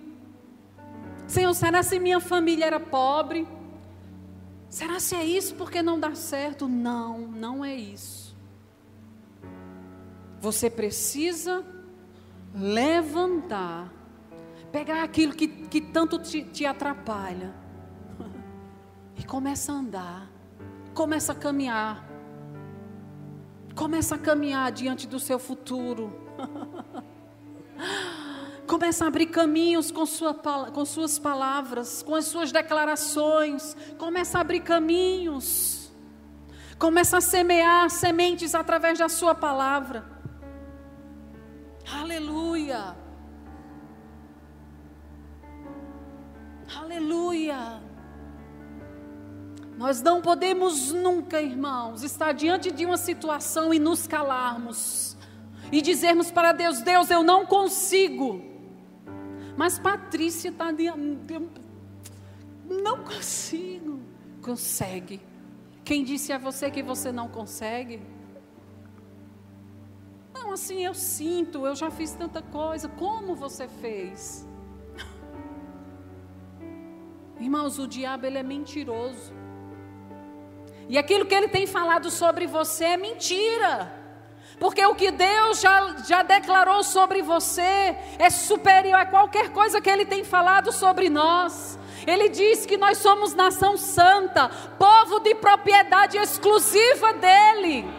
Senhor, 1.27 1.53
será 1.53 1.83
se 1.83 1.99
minha 1.99 2.21
família 2.21 2.67
era 2.67 2.79
pobre? 2.79 3.49
Será 4.69 5.01
se 5.01 5.17
é 5.17 5.25
isso 5.25 5.57
porque 5.57 5.83
não 5.83 5.99
dá 5.99 6.15
certo? 6.15 6.69
Não, 6.69 7.19
não 7.19 7.65
é 7.65 7.75
isso. 7.75 8.37
Você 10.41 10.71
precisa 10.71 11.67
levantar, 12.55 13.93
pegar 14.71 15.03
aquilo 15.03 15.35
que, 15.35 15.49
que 15.49 15.81
tanto 15.81 16.17
te, 16.21 16.45
te 16.45 16.65
atrapalha 16.65 17.53
e 19.19 19.25
começa 19.25 19.73
a 19.73 19.75
andar, 19.75 20.31
começa 20.95 21.33
a 21.33 21.35
caminhar, 21.35 22.12
começa 23.75 24.15
a 24.15 24.19
caminhar 24.19 24.71
diante 24.73 25.07
do 25.07 25.19
seu 25.19 25.39
futuro. 25.39 26.13
Começa 28.67 29.05
a 29.05 29.09
abrir 29.09 29.27
caminhos 29.27 29.91
com, 29.91 30.07
sua, 30.07 30.33
com 30.33 30.85
suas 30.85 31.19
palavras, 31.19 32.03
com 32.03 32.15
as 32.15 32.25
suas 32.25 32.51
declarações. 32.53 33.77
Começa 33.99 34.39
a 34.39 34.41
abrir 34.41 34.61
caminhos. 34.61 35.93
Começa 36.79 37.19
a 37.19 37.21
semear 37.21 37.91
sementes 37.91 38.55
através 38.55 38.99
da 38.99 39.09
sua 39.09 39.35
palavra. 39.35 40.05
Aleluia. 41.93 42.97
Aleluia. 46.75 47.83
Nós 49.83 50.01
não 50.01 50.23
podemos 50.23 50.93
nunca, 50.93 51.43
irmãos, 51.43 52.05
estar 52.05 52.31
diante 52.31 52.71
de 52.71 52.87
uma 52.87 52.97
situação 52.97 53.75
e 53.75 53.81
nos 53.81 54.07
calarmos 54.07 55.17
e 55.73 55.83
dizermos 55.83 56.31
para 56.31 56.53
Deus: 56.53 56.83
Deus, 56.83 57.11
eu 57.11 57.25
não 57.25 57.45
consigo. 57.45 58.41
Mas 59.57 59.81
Patrícia 59.81 60.51
está 60.51 60.67
não 62.65 63.03
consigo. 63.03 64.01
Consegue. 64.41 65.21
Quem 65.85 66.05
disse 66.05 66.33
a 66.33 66.39
você 66.39 66.71
que 66.71 66.81
você 66.81 67.11
não 67.11 67.27
consegue? 67.27 68.01
Não, 70.33 70.53
assim 70.53 70.85
eu 70.85 70.95
sinto, 70.95 71.67
eu 71.67 71.75
já 71.75 71.91
fiz 71.91 72.13
tanta 72.13 72.41
coisa. 72.41 72.89
Como 72.89 73.35
você 73.35 73.67
fez? 73.67 74.47
Irmãos, 77.41 77.81
o 77.81 77.89
diabo 77.89 78.27
ele 78.27 78.39
é 78.39 78.45
mentiroso. 78.45 79.42
E 80.89 80.99
aquilo 80.99 81.27
que 81.27 81.35
ele 81.35 81.49
tem 81.49 81.67
falado 81.67 82.11
sobre 82.11 82.47
você 82.47 82.85
é 82.85 82.97
mentira. 82.97 84.03
Porque 84.63 84.85
o 84.87 84.95
que 84.95 85.11
Deus 85.11 85.61
já, 85.61 85.97
já 86.07 86.23
declarou 86.23 86.85
sobre 86.85 87.21
você 87.21 87.97
é 88.17 88.31
superior 88.31 89.01
a 89.01 89.07
qualquer 89.07 89.51
coisa 89.51 89.81
que 89.81 89.91
Ele 89.91 90.07
tem 90.07 90.23
falado 90.23 90.71
sobre 90.71 91.09
nós. 91.11 91.77
Ele 92.07 92.29
diz 92.29 92.65
que 92.65 92.77
nós 92.77 92.99
somos 92.99 93.35
nação 93.35 93.77
santa, 93.77 94.49
povo 94.79 95.19
de 95.19 95.35
propriedade 95.35 96.17
exclusiva 96.17 97.13
dEle. 97.15 97.85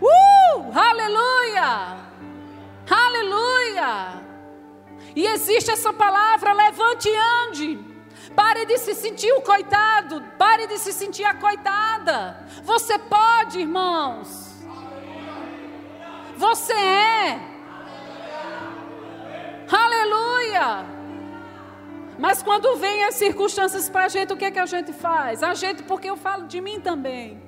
uh, 0.00 0.78
aleluia! 0.78 1.96
Aleluia! 2.88 4.22
E 5.16 5.26
existe 5.26 5.72
essa 5.72 5.92
palavra, 5.92 6.52
levante 6.52 7.08
e 7.08 7.16
ande. 7.48 7.95
Pare 8.36 8.66
de 8.66 8.76
se 8.78 8.94
sentir 8.94 9.32
o 9.32 9.40
coitado, 9.40 10.22
pare 10.36 10.66
de 10.66 10.78
se 10.78 10.92
sentir 10.92 11.24
a 11.24 11.34
coitada. 11.34 12.46
Você 12.62 12.98
pode, 12.98 13.60
irmãos. 13.60 14.28
Você 16.36 16.74
é. 16.74 17.40
Aleluia. 19.84 20.84
Mas 22.18 22.42
quando 22.42 22.76
vem 22.76 23.04
as 23.04 23.14
circunstâncias 23.14 23.88
para 23.88 24.04
a 24.04 24.08
gente, 24.08 24.32
o 24.32 24.36
que, 24.36 24.44
é 24.44 24.50
que 24.50 24.58
a 24.58 24.66
gente 24.66 24.92
faz? 24.92 25.42
A 25.42 25.54
gente, 25.54 25.82
porque 25.82 26.08
eu 26.08 26.16
falo 26.16 26.46
de 26.46 26.60
mim 26.60 26.78
também. 26.78 27.42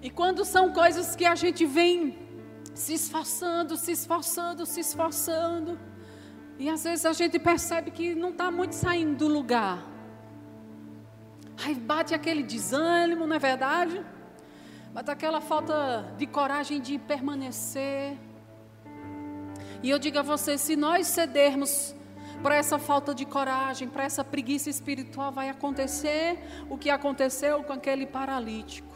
E 0.00 0.10
quando 0.10 0.44
são 0.44 0.72
coisas 0.72 1.14
que 1.14 1.24
a 1.24 1.36
gente 1.36 1.64
vem 1.64 2.18
se 2.74 2.94
esforçando, 2.94 3.76
se 3.76 3.92
esforçando, 3.92 4.66
se 4.66 4.80
esforçando. 4.80 5.78
E 6.58 6.68
às 6.68 6.84
vezes 6.84 7.04
a 7.04 7.12
gente 7.12 7.38
percebe 7.38 7.90
que 7.90 8.14
não 8.14 8.30
está 8.30 8.50
muito 8.50 8.74
saindo 8.74 9.16
do 9.16 9.28
lugar. 9.28 9.84
Aí 11.64 11.74
bate 11.74 12.14
aquele 12.14 12.42
desânimo, 12.42 13.26
não 13.26 13.36
é 13.36 13.38
verdade? 13.38 14.04
Bate 14.92 15.10
aquela 15.10 15.40
falta 15.40 16.12
de 16.18 16.26
coragem 16.26 16.80
de 16.80 16.98
permanecer. 16.98 18.16
E 19.82 19.90
eu 19.90 19.98
digo 19.98 20.18
a 20.18 20.22
você: 20.22 20.58
se 20.58 20.76
nós 20.76 21.06
cedermos 21.06 21.94
para 22.42 22.56
essa 22.56 22.78
falta 22.78 23.14
de 23.14 23.24
coragem, 23.24 23.88
para 23.88 24.04
essa 24.04 24.24
preguiça 24.24 24.68
espiritual, 24.68 25.30
vai 25.30 25.48
acontecer 25.48 26.38
o 26.68 26.76
que 26.76 26.90
aconteceu 26.90 27.62
com 27.62 27.72
aquele 27.72 28.06
paralítico. 28.06 28.91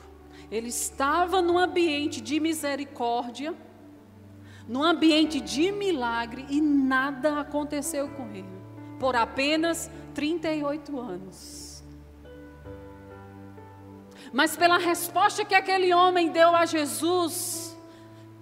Ele 0.51 0.69
estava 0.69 1.43
num 1.43 1.59
ambiente 1.59 2.21
de 2.21 2.39
misericórdia, 2.39 3.55
num 4.69 4.83
ambiente 4.83 5.41
de 5.41 5.71
milagre 5.73 6.47
e 6.49 6.61
nada 6.61 7.41
aconteceu 7.41 8.09
com 8.11 8.29
ele, 8.31 8.47
por 8.99 9.17
apenas 9.17 9.91
38 10.15 10.99
anos. 10.99 11.85
Mas 14.33 14.57
pela 14.57 14.79
resposta 14.79 15.45
que 15.45 15.55
aquele 15.55 15.93
homem 15.95 16.31
deu 16.31 16.55
a 16.55 16.67
Jesus, 16.67 17.77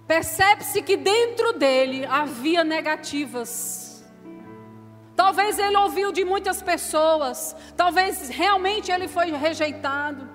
percebe-se 0.07 0.81
que 0.81 0.97
dentro 0.97 1.53
dele 1.53 2.05
havia 2.05 2.63
negativas. 2.63 4.03
Talvez 5.15 5.57
ele 5.57 5.77
ouviu 5.77 6.11
de 6.11 6.25
muitas 6.25 6.61
pessoas, 6.61 7.55
talvez 7.77 8.29
realmente 8.29 8.91
ele 8.91 9.07
foi 9.07 9.31
rejeitado. 9.31 10.34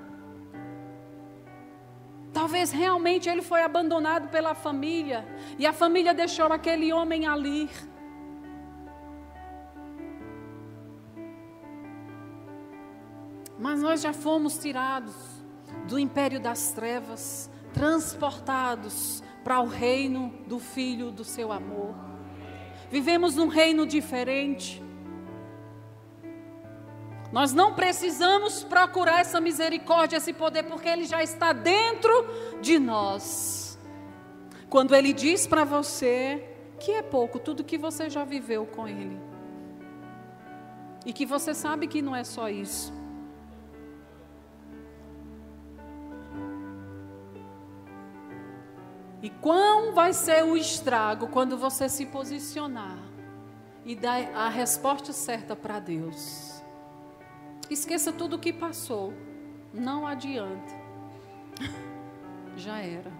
Talvez 2.32 2.70
realmente 2.70 3.28
ele 3.28 3.42
foi 3.42 3.62
abandonado 3.62 4.28
pela 4.28 4.54
família 4.54 5.26
e 5.58 5.66
a 5.66 5.72
família 5.72 6.14
deixou 6.14 6.46
aquele 6.46 6.92
homem 6.92 7.26
ali. 7.26 7.68
Mas 13.58 13.82
nós 13.82 14.00
já 14.00 14.12
fomos 14.12 14.58
tirados 14.58 15.14
do 15.86 15.98
império 15.98 16.40
das 16.40 16.72
trevas, 16.72 17.50
transportados 17.74 19.22
para 19.44 19.60
o 19.60 19.66
reino 19.66 20.32
do 20.46 20.58
Filho 20.58 21.10
do 21.10 21.24
seu 21.24 21.52
amor. 21.52 21.94
Vivemos 22.90 23.36
num 23.36 23.48
reino 23.48 23.86
diferente. 23.86 24.82
Nós 27.32 27.52
não 27.52 27.74
precisamos 27.74 28.64
procurar 28.64 29.20
essa 29.20 29.40
misericórdia, 29.40 30.16
esse 30.16 30.32
poder, 30.32 30.64
porque 30.64 30.88
Ele 30.88 31.04
já 31.04 31.22
está 31.22 31.52
dentro 31.52 32.26
de 32.60 32.78
nós. 32.78 33.78
Quando 34.68 34.94
Ele 34.94 35.12
diz 35.12 35.46
para 35.46 35.64
você 35.64 36.46
que 36.78 36.92
é 36.92 37.02
pouco 37.02 37.38
tudo 37.38 37.62
que 37.62 37.78
você 37.78 38.08
já 38.10 38.24
viveu 38.24 38.66
com 38.66 38.88
Ele, 38.88 39.20
e 41.04 41.12
que 41.12 41.24
você 41.24 41.54
sabe 41.54 41.86
que 41.86 42.02
não 42.02 42.14
é 42.14 42.24
só 42.24 42.48
isso. 42.48 42.92
E 49.22 49.28
quão 49.28 49.92
vai 49.92 50.12
ser 50.14 50.42
o 50.44 50.56
estrago 50.56 51.28
quando 51.28 51.56
você 51.56 51.88
se 51.88 52.06
posicionar 52.06 52.98
e 53.84 53.94
dar 53.94 54.18
a 54.34 54.48
resposta 54.48 55.12
certa 55.12 55.54
para 55.54 55.78
Deus? 55.78 56.49
Esqueça 57.70 58.12
tudo 58.12 58.34
o 58.34 58.38
que 58.38 58.52
passou. 58.52 59.14
Não 59.72 60.04
adianta. 60.04 60.74
Já 62.56 62.80
era. 62.80 63.12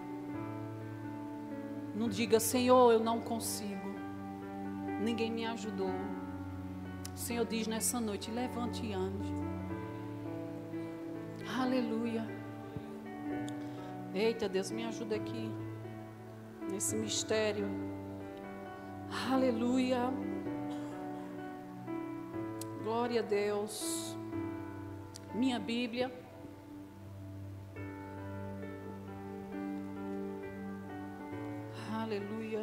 Não 1.95 2.09
diga, 2.09 2.37
Senhor, 2.37 2.91
eu 2.91 2.99
não 2.99 3.21
consigo. 3.21 3.95
Ninguém 5.01 5.31
me 5.31 5.45
ajudou. 5.45 5.89
O 7.13 7.17
Senhor 7.17 7.45
diz 7.45 7.65
nessa 7.65 8.01
noite: 8.01 8.29
levante 8.29 8.85
e 8.85 8.93
ande. 8.93 9.33
Aleluia. 11.57 12.27
Eita, 14.13 14.49
Deus, 14.49 14.69
me 14.69 14.83
ajuda 14.83 15.15
aqui. 15.15 15.49
Nesse 16.69 16.97
mistério. 16.97 17.67
Aleluia. 19.31 20.11
Glória 22.83 23.21
a 23.21 23.23
Deus 23.23 24.17
minha 25.33 25.59
Bíblia. 25.59 26.11
Aleluia. 31.93 32.61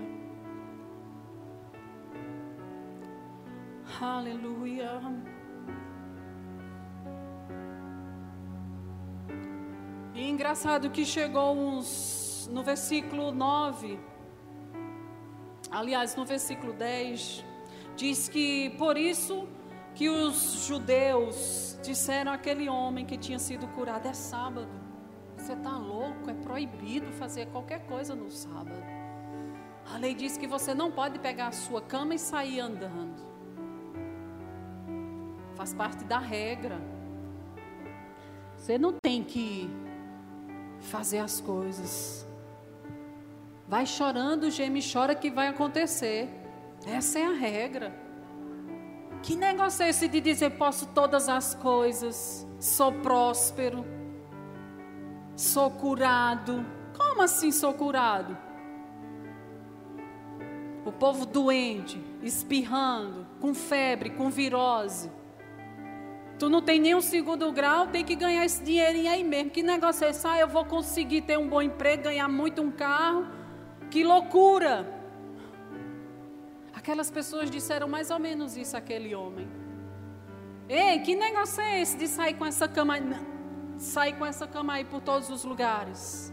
Aleluia. 4.00 5.00
E 10.14 10.28
engraçado 10.28 10.90
que 10.90 11.04
chegou 11.04 11.56
uns 11.56 12.48
no 12.52 12.62
versículo 12.62 13.32
9. 13.32 13.98
Aliás, 15.70 16.16
no 16.16 16.24
versículo 16.24 16.72
10 16.72 17.44
diz 17.96 18.28
que 18.28 18.70
por 18.70 18.96
isso 18.96 19.48
que 19.98 20.08
os 20.08 20.64
judeus 20.64 21.76
disseram 21.82 22.30
àquele 22.30 22.68
homem 22.68 23.04
que 23.04 23.18
tinha 23.18 23.38
sido 23.40 23.66
curado: 23.66 24.06
é 24.06 24.12
sábado. 24.12 24.68
Você 25.36 25.54
está 25.54 25.76
louco? 25.76 26.30
É 26.30 26.34
proibido 26.34 27.10
fazer 27.14 27.46
qualquer 27.46 27.84
coisa 27.84 28.14
no 28.14 28.30
sábado. 28.30 28.80
A 29.92 29.98
lei 29.98 30.14
diz 30.14 30.36
que 30.38 30.46
você 30.46 30.72
não 30.72 30.92
pode 30.92 31.18
pegar 31.18 31.48
a 31.48 31.52
sua 31.52 31.82
cama 31.82 32.14
e 32.14 32.18
sair 32.18 32.60
andando. 32.60 33.26
Faz 35.56 35.74
parte 35.74 36.04
da 36.04 36.20
regra. 36.20 36.80
Você 38.56 38.78
não 38.78 38.92
tem 38.92 39.24
que 39.24 39.68
fazer 40.78 41.18
as 41.18 41.40
coisas. 41.40 42.24
Vai 43.66 43.84
chorando, 43.84 44.48
geme, 44.48 44.80
chora 44.80 45.16
que 45.16 45.28
vai 45.28 45.48
acontecer. 45.48 46.28
Essa 46.86 47.18
é 47.18 47.26
a 47.26 47.32
regra. 47.32 48.07
Que 49.22 49.36
negócio 49.36 49.82
é 49.82 49.90
esse 49.90 50.08
de 50.08 50.20
dizer 50.20 50.50
posso 50.50 50.86
todas 50.86 51.28
as 51.28 51.54
coisas, 51.54 52.46
sou 52.58 52.92
próspero, 52.92 53.84
sou 55.36 55.70
curado? 55.70 56.64
Como 56.96 57.22
assim 57.22 57.52
sou 57.52 57.74
curado? 57.74 58.36
O 60.84 60.92
povo 60.92 61.26
doente, 61.26 62.02
espirrando, 62.22 63.26
com 63.40 63.52
febre, 63.52 64.10
com 64.10 64.30
virose. 64.30 65.10
Tu 66.38 66.48
não 66.48 66.62
tem 66.62 66.78
nenhum 66.78 67.00
segundo 67.00 67.50
grau, 67.50 67.88
tem 67.88 68.04
que 68.04 68.14
ganhar 68.14 68.44
esse 68.44 68.62
dinheirinho 68.62 69.10
aí 69.10 69.24
mesmo. 69.24 69.50
Que 69.50 69.62
negócio 69.62 70.06
é 70.06 70.10
esse? 70.10 70.26
Ah, 70.26 70.38
eu 70.38 70.48
vou 70.48 70.64
conseguir 70.64 71.22
ter 71.22 71.36
um 71.36 71.48
bom 71.48 71.60
emprego, 71.60 72.04
ganhar 72.04 72.28
muito 72.28 72.62
um 72.62 72.70
carro. 72.70 73.26
Que 73.90 74.04
loucura! 74.04 74.97
Aquelas 76.88 77.10
pessoas 77.10 77.50
disseram 77.50 77.86
mais 77.86 78.10
ou 78.10 78.18
menos 78.18 78.56
isso 78.56 78.74
àquele 78.74 79.14
homem. 79.14 79.46
Ei, 80.66 81.00
que 81.00 81.14
negócio 81.14 81.60
é 81.60 81.82
esse 81.82 81.98
de 81.98 82.08
sair 82.08 82.32
com 82.32 82.46
essa 82.46 82.66
cama, 82.66 82.94
sair 83.76 84.14
com 84.14 84.24
essa 84.24 84.46
cama 84.46 84.72
aí 84.72 84.86
por 84.86 85.02
todos 85.02 85.28
os 85.28 85.44
lugares? 85.44 86.32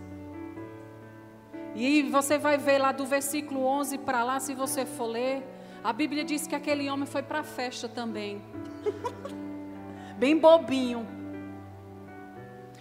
E 1.76 2.04
você 2.04 2.38
vai 2.38 2.58
ver 2.58 2.78
lá 2.78 2.94
do 2.94 3.06
versículo 3.06 3.66
11 3.66 3.98
para 3.98 4.24
lá, 4.24 4.40
se 4.40 4.54
você 4.54 4.86
for 4.86 5.08
ler, 5.08 5.44
a 5.84 5.92
Bíblia 5.92 6.24
diz 6.24 6.48
que 6.48 6.56
aquele 6.56 6.90
homem 6.90 7.06
foi 7.06 7.22
para 7.22 7.42
a 7.42 7.44
festa 7.44 7.90
também. 7.90 8.42
Bem 10.18 10.38
bobinho. 10.38 11.06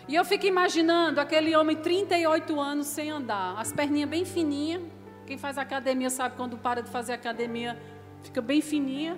E 0.07 0.15
eu 0.15 0.25
fico 0.25 0.47
imaginando 0.47 1.21
aquele 1.21 1.57
homem 1.57 1.75
38 1.75 2.61
anos 2.61 2.87
sem 2.87 3.11
andar, 3.11 3.59
as 3.59 3.73
perninhas 3.73 4.09
bem 4.09 4.25
fininhas. 4.25 4.94
Quem 5.27 5.39
faz 5.39 5.57
academia 5.57 6.11
sabe 6.11 6.37
quando 6.37 6.59
para 6.59 6.83
de 6.83 6.91
fazer 6.91 7.13
academia, 7.13 7.81
fica 8.23 8.43
bem 8.43 8.61
fininha. 8.61 9.17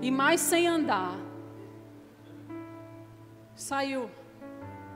E 0.00 0.10
mais 0.10 0.40
sem 0.40 0.66
andar. 0.66 1.16
Saiu 3.54 4.10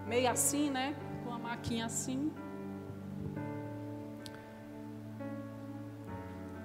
meio 0.06 0.30
assim, 0.30 0.70
né? 0.70 0.94
Com 1.24 1.32
a 1.32 1.38
maquinha 1.38 1.86
assim. 1.86 2.32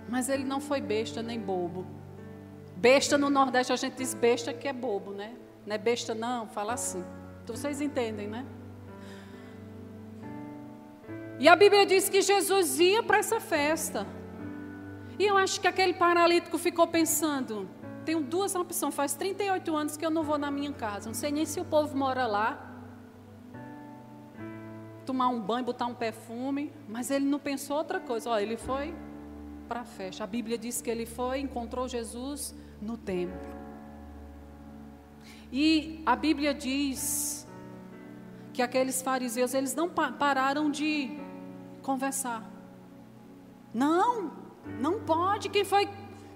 Mas 0.10 0.30
ele 0.30 0.44
não 0.44 0.60
foi 0.60 0.82
besta 0.82 1.22
nem 1.22 1.39
bobo. 1.39 1.86
Besta 2.76 3.18
no 3.18 3.30
Nordeste 3.30 3.72
a 3.72 3.76
gente 3.76 3.96
diz 3.96 4.14
besta 4.14 4.54
que 4.54 4.68
é 4.68 4.74
bobo, 4.74 5.12
né? 5.12 5.36
Não 5.66 5.76
é 5.76 5.78
besta 5.78 6.14
não, 6.14 6.48
fala 6.48 6.74
assim. 6.74 7.04
Então 7.44 7.56
vocês 7.56 7.82
entendem, 7.82 8.28
né? 8.28 8.46
E 11.40 11.48
a 11.48 11.56
Bíblia 11.56 11.86
diz 11.86 12.10
que 12.10 12.22
Jesus 12.22 12.80
ia 12.80 13.02
para 13.02 13.18
essa 13.18 13.40
festa. 13.40 14.06
E 15.18 15.26
eu 15.26 15.38
acho 15.38 15.60
que 15.60 15.68
aquele 15.68 15.94
paralítico 15.94 16.58
ficou 16.58 16.88
pensando: 16.88 17.70
tenho 18.06 18.22
duas 18.22 18.56
opções, 18.56 18.94
faz 18.94 19.14
38 19.14 19.76
anos 19.76 19.98
que 19.98 20.06
eu 20.06 20.10
não 20.10 20.24
vou 20.24 20.38
na 20.38 20.52
minha 20.52 20.72
casa, 20.74 21.08
não 21.08 21.14
sei 21.14 21.32
nem 21.32 21.46
se 21.46 21.60
o 21.60 21.66
povo 21.66 21.96
mora 21.98 22.26
lá. 22.28 22.70
Tomar 25.06 25.28
um 25.28 25.42
banho, 25.42 25.66
botar 25.66 25.86
um 25.86 25.94
perfume, 25.94 26.72
mas 26.88 27.12
ele 27.12 27.26
não 27.26 27.40
pensou 27.40 27.78
outra 27.78 28.00
coisa. 28.00 28.42
Ele 28.42 28.56
foi 28.56 28.96
para 29.68 29.82
a 29.82 29.86
festa. 29.86 30.24
A 30.24 30.28
Bíblia 30.28 30.58
diz 30.58 30.82
que 30.82 30.90
ele 30.90 31.06
foi, 31.06 31.40
encontrou 31.40 31.88
Jesus 31.88 32.56
no 32.82 32.98
templo. 32.98 33.40
E 35.52 36.02
a 36.06 36.16
Bíblia 36.16 36.54
diz 36.54 37.48
que 38.54 38.62
aqueles 38.62 39.02
fariseus, 39.02 39.54
eles 39.54 39.76
não 39.76 39.90
pararam 39.90 40.70
de 40.70 41.23
conversar. 41.84 42.44
Não, 43.74 44.32
não 44.80 45.00
pode. 45.02 45.50
Quem 45.50 45.66
foi, 45.66 45.88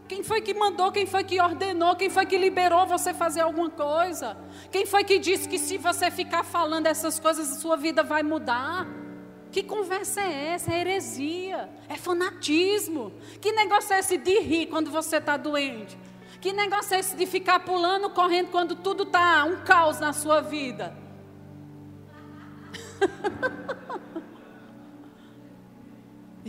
quem 0.08 0.24
foi 0.24 0.42
que 0.42 0.54
mandou? 0.54 0.92
Quem 0.92 1.06
foi 1.06 1.24
que 1.24 1.42
ordenou? 1.42 1.96
Quem 1.96 2.10
foi 2.10 2.26
que 2.26 2.38
liberou 2.38 2.86
você 2.86 3.14
fazer 3.14 3.42
alguma 3.42 3.70
coisa? 3.70 4.38
Quem 4.72 4.86
foi 4.86 5.04
que 5.04 5.18
disse 5.18 5.48
que 5.48 5.58
se 5.58 5.78
você 5.78 6.12
ficar 6.12 6.44
falando 6.44 6.86
essas 6.86 7.20
coisas, 7.20 7.52
a 7.52 7.56
sua 7.56 7.78
vida 7.78 8.04
vai 8.04 8.22
mudar? 8.22 8.86
Que 9.52 9.64
conversa 9.64 10.22
é 10.22 10.50
essa? 10.50 10.74
É 10.74 10.82
heresia, 10.82 11.70
é 11.88 11.96
fanatismo. 11.96 13.14
Que 13.42 13.52
negócio 13.52 13.94
é 13.94 14.00
esse 14.00 14.18
de 14.18 14.40
rir 14.40 14.68
quando 14.68 14.92
você 14.92 15.18
está 15.18 15.38
doente? 15.38 15.98
Que 16.42 16.54
negócio 16.54 16.94
é 16.96 17.00
esse 17.00 17.16
de 17.16 17.26
ficar 17.26 17.62
pulando, 17.62 18.10
correndo 18.10 18.52
quando 18.52 18.76
tudo 18.76 19.04
está 19.04 19.44
um 19.46 19.64
caos 19.64 20.00
na 20.00 20.14
sua 20.14 20.42
vida? 20.42 20.96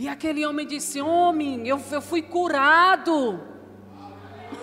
e 0.01 0.07
aquele 0.07 0.45
homem 0.45 0.65
disse: 0.65 1.01
Homem, 1.01 1.67
eu, 1.67 1.77
eu 1.91 2.01
fui 2.01 2.21
curado. 2.21 3.37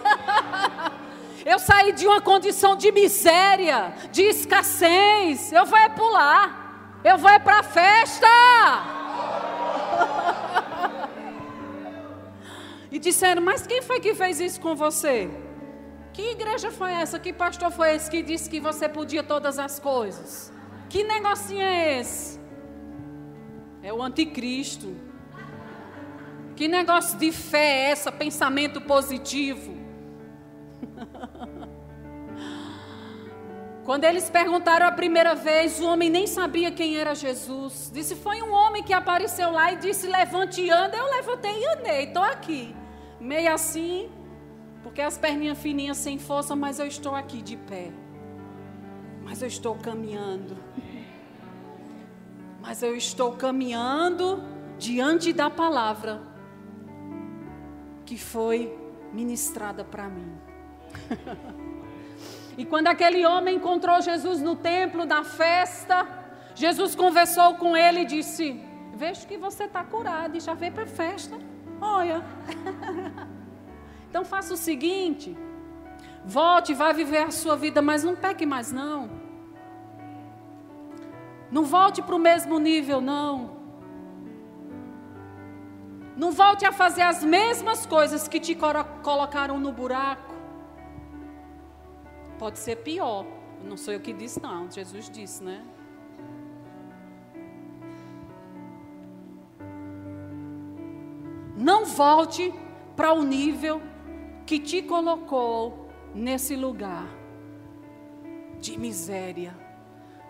eu 1.45 1.59
saí 1.59 1.93
de 1.93 2.07
uma 2.07 2.23
condição 2.23 2.75
de 2.75 2.91
miséria, 2.91 3.93
de 4.11 4.23
escassez. 4.23 5.53
Eu 5.53 5.67
vou 5.67 5.79
é 5.79 5.91
pular. 5.91 6.99
Eu 7.05 7.19
vou 7.19 7.29
é 7.29 7.39
para 7.39 7.59
a 7.59 7.63
festa. 7.63 8.27
e 12.91 12.99
disseram: 12.99 13.43
Mas 13.43 13.67
quem 13.67 13.83
foi 13.83 14.01
que 14.01 14.15
fez 14.15 14.41
isso 14.41 14.59
com 14.59 14.75
você? 14.75 15.29
Que 16.15 16.31
igreja 16.31 16.73
foi 16.73 16.93
essa? 16.93 17.19
Que 17.19 17.31
pastor 17.31 17.71
foi 17.71 17.95
esse 17.95 18.11
que 18.11 18.23
disse 18.23 18.49
que 18.49 18.59
você 18.59 18.89
podia 18.89 19.23
todas 19.23 19.59
as 19.59 19.79
coisas? 19.79 20.51
Que 20.89 21.05
negocinho 21.05 21.61
é 21.61 22.01
esse? 22.01 22.41
É 23.83 23.93
o 23.93 24.01
anticristo. 24.01 25.06
Que 26.57 26.67
negócio 26.67 27.17
de 27.19 27.31
fé 27.31 27.59
é 27.59 27.91
essa? 27.91 28.11
Pensamento 28.11 28.81
positivo. 28.81 29.77
Quando 33.85 34.05
eles 34.05 34.31
perguntaram 34.31 34.87
a 34.87 34.91
primeira 34.91 35.35
vez, 35.35 35.79
o 35.79 35.87
homem 35.87 36.09
nem 36.09 36.27
sabia 36.27 36.73
quem 36.73 36.97
era 36.97 37.15
Jesus. 37.15 37.91
Disse: 37.93 38.17
Foi 38.17 38.41
um 38.41 38.55
homem 38.55 38.83
que 38.83 38.95
apareceu 38.95 39.53
lá 39.53 39.71
e 39.71 39.77
disse: 39.77 40.07
Levante 40.07 40.63
e 40.63 40.71
anda. 40.71 40.97
Eu 40.97 41.11
levantei 41.11 41.63
e 41.63 41.67
andei, 41.75 42.05
estou 42.05 42.23
aqui. 42.23 42.75
Meio 43.21 43.53
assim, 43.53 44.09
porque 44.83 45.03
as 45.03 45.19
perninhas 45.19 45.59
fininhas 45.59 45.99
sem 45.99 46.19
força, 46.19 46.57
mas 46.57 46.79
eu 46.79 46.87
estou 46.87 47.15
aqui 47.15 47.43
de 47.43 47.59
pé. 47.59 47.93
Mas 49.23 49.43
eu 49.43 49.49
estou 49.49 49.75
caminhando. 49.75 50.57
Mas 52.63 52.83
eu 52.83 52.97
estou 52.97 53.33
caminhando 53.33 54.43
diante 54.79 55.35
da 55.35 55.51
palavra 55.51 56.35
que 58.07 58.17
foi 58.17 58.73
ministrada 59.13 59.85
para 59.85 60.09
mim. 60.09 60.33
E 62.59 62.65
quando 62.65 62.87
aquele 62.87 63.27
homem 63.27 63.57
encontrou 63.57 64.01
Jesus 64.01 64.41
no 64.41 64.57
templo, 64.57 65.05
na 65.05 65.23
festa, 65.23 66.09
Jesus 66.55 66.95
conversou 66.95 67.55
com 67.57 67.77
ele 67.77 68.01
e 68.01 68.05
disse: 68.07 68.59
Vejo 68.95 69.27
que 69.27 69.37
você 69.37 69.65
está 69.65 69.85
curado 69.85 70.37
e 70.37 70.41
já 70.41 70.55
veio 70.55 70.73
para 70.73 70.85
a 70.85 70.87
festa. 70.87 71.39
Olha. 71.79 72.25
então 74.09 74.25
faça 74.25 74.55
o 74.55 74.57
seguinte: 74.57 75.37
volte, 76.25 76.73
vá 76.73 76.93
viver 76.93 77.25
a 77.25 77.31
sua 77.31 77.57
vida, 77.57 77.83
mas 77.83 78.03
não 78.03 78.17
peque 78.17 78.47
mais, 78.47 78.73
não. 78.73 79.11
Não 81.51 81.63
volte 81.63 82.01
para 82.01 82.17
o 82.17 82.19
mesmo 82.19 82.59
nível, 82.59 83.03
não. 83.03 83.56
Não 86.17 86.33
volte 86.33 86.65
a 86.65 86.73
fazer 86.73 87.03
as 87.03 87.23
mesmas 87.23 87.85
coisas 87.85 88.27
que 88.27 88.41
te 88.41 88.57
colocaram 89.03 89.61
no 89.61 89.71
buraco. 89.71 90.35
Pode 92.39 92.59
ser 92.59 92.77
pior. 92.77 93.27
Não 93.63 93.77
sou 93.77 93.93
eu 93.93 94.01
que 94.01 94.15
disse, 94.15 94.41
não. 94.43 94.71
Jesus 94.71 95.11
disse, 95.11 95.45
né? 95.45 95.63
Não 101.55 101.85
volte 101.85 102.53
para 102.95 103.13
o 103.13 103.23
nível 103.23 103.83
que 104.47 104.59
te 104.59 104.81
colocou 104.83 105.89
nesse 106.15 106.57
lugar 106.57 107.07
de 108.61 108.79
miséria, 108.79 109.57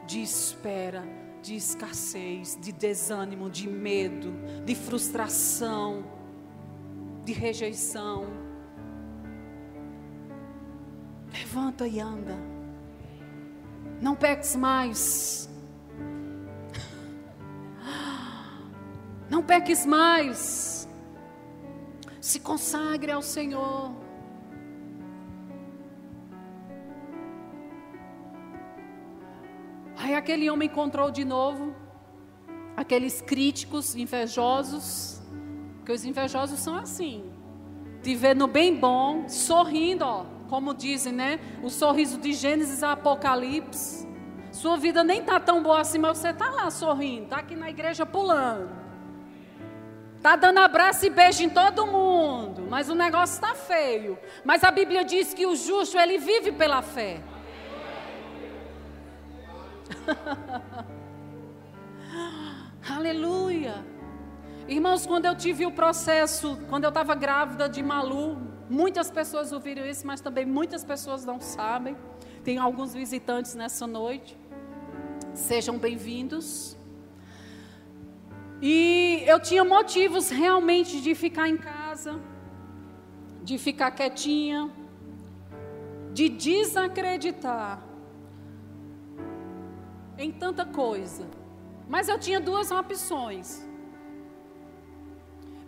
de 0.05 0.20
espera, 0.22 1.05
de 1.47 1.55
escassez, 1.55 2.59
de 2.61 2.73
desânimo, 2.73 3.49
de 3.49 3.69
medo, 3.69 4.35
de 4.65 4.75
frustração, 4.75 6.05
de 7.25 7.33
rejeição. 7.33 8.27
Levanta 11.33 11.87
e 11.87 12.01
anda. 12.01 12.37
Não 14.03 14.17
peques 14.17 14.57
mais. 14.57 15.49
Não 19.31 19.41
peques 19.41 19.87
mais. 19.87 20.89
Se 22.21 22.41
consagre 22.41 23.13
ao 23.13 23.23
Senhor. 23.23 24.06
Aquele 30.27 30.51
homem 30.51 30.68
encontrou 30.68 31.09
de 31.09 31.24
novo 31.24 31.72
aqueles 32.77 33.22
críticos 33.22 33.95
invejosos, 33.95 35.22
que 35.85 35.93
os 35.93 36.05
invejosos 36.05 36.59
são 36.59 36.74
assim. 36.74 37.33
te 38.03 38.12
ver 38.16 38.35
no 38.35 38.49
bem 38.49 38.74
bom, 38.74 39.29
sorrindo, 39.29 40.05
ó, 40.05 40.27
como 40.49 40.74
dizem, 40.74 41.12
né? 41.12 41.39
O 41.62 41.70
sorriso 41.70 42.18
de 42.18 42.33
Gênesis 42.33 42.83
a 42.83 42.93
Apocalipse. 42.93 44.07
Sua 44.51 44.77
vida 44.77 45.05
nem 45.05 45.22
tá 45.22 45.39
tão 45.39 45.62
boa 45.62 45.81
assim, 45.81 45.99
mas 45.99 46.18
você 46.18 46.33
tá 46.33 46.51
lá 46.51 46.70
sorrindo, 46.72 47.29
tá 47.29 47.37
aqui 47.37 47.55
na 47.55 47.70
igreja 47.70 48.05
pulando. 48.05 48.68
Tá 50.20 50.35
dando 50.35 50.59
abraço 50.59 51.07
e 51.07 51.11
beijo 51.11 51.45
em 51.45 51.49
todo 51.49 51.87
mundo, 51.87 52.66
mas 52.68 52.89
o 52.89 52.97
negócio 52.97 53.35
está 53.35 53.55
feio. 53.55 54.18
Mas 54.45 54.64
a 54.64 54.72
Bíblia 54.72 55.05
diz 55.05 55.33
que 55.33 55.47
o 55.47 55.55
justo 55.55 55.97
ele 55.97 56.18
vive 56.18 56.51
pela 56.51 56.83
fé. 56.83 57.22
Aleluia. 62.89 63.84
Irmãos, 64.68 65.07
quando 65.07 65.26
eu 65.26 65.37
tive 65.37 65.66
o 65.66 65.70
processo, 65.70 66.59
quando 66.68 66.84
eu 66.84 66.89
estava 66.89 67.14
grávida 67.14 67.68
de 67.68 67.82
Malu, 67.82 68.39
muitas 68.68 69.11
pessoas 69.11 69.53
ouviram 69.53 69.87
isso, 69.87 70.07
mas 70.07 70.20
também 70.20 70.45
muitas 70.45 70.84
pessoas 70.84 71.24
não 71.24 71.41
sabem. 71.41 71.97
Tem 72.43 72.59
alguns 72.59 72.93
visitantes 72.93 73.55
nessa 73.55 73.87
noite. 73.87 74.37
Sejam 75.34 75.78
bem-vindos. 75.78 76.76
E 78.61 79.22
eu 79.26 79.39
tinha 79.39 79.64
motivos 79.64 80.30
realmente 80.30 81.01
de 81.01 81.14
ficar 81.14 81.49
em 81.49 81.57
casa, 81.57 82.18
de 83.43 83.59
ficar 83.59 83.91
quietinha, 83.91 84.70
de 86.12 86.28
desacreditar 86.28 87.82
em 90.19 90.33
tanta 90.33 90.64
coisa. 90.64 91.27
Mas 91.89 92.09
eu 92.09 92.19
tinha 92.19 92.41
duas 92.41 92.71
opções. 92.71 93.64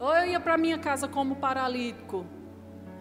Ou 0.01 0.15
eu 0.15 0.27
ia 0.27 0.41
para 0.41 0.57
minha 0.57 0.79
casa 0.79 1.09
como 1.09 1.37
paralítico, 1.37 2.25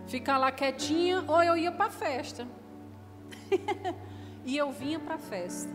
ficar 0.07 0.37
lá 0.37 0.51
quietinha, 0.51 1.23
ou 1.27 1.43
eu 1.43 1.55
ia 1.55 1.71
para 1.71 1.85
a 1.85 1.91
festa. 1.91 2.47
e 4.45 4.57
eu 4.57 4.71
vinha 4.71 4.99
para 4.99 5.15
a 5.15 5.19
festa. 5.19 5.71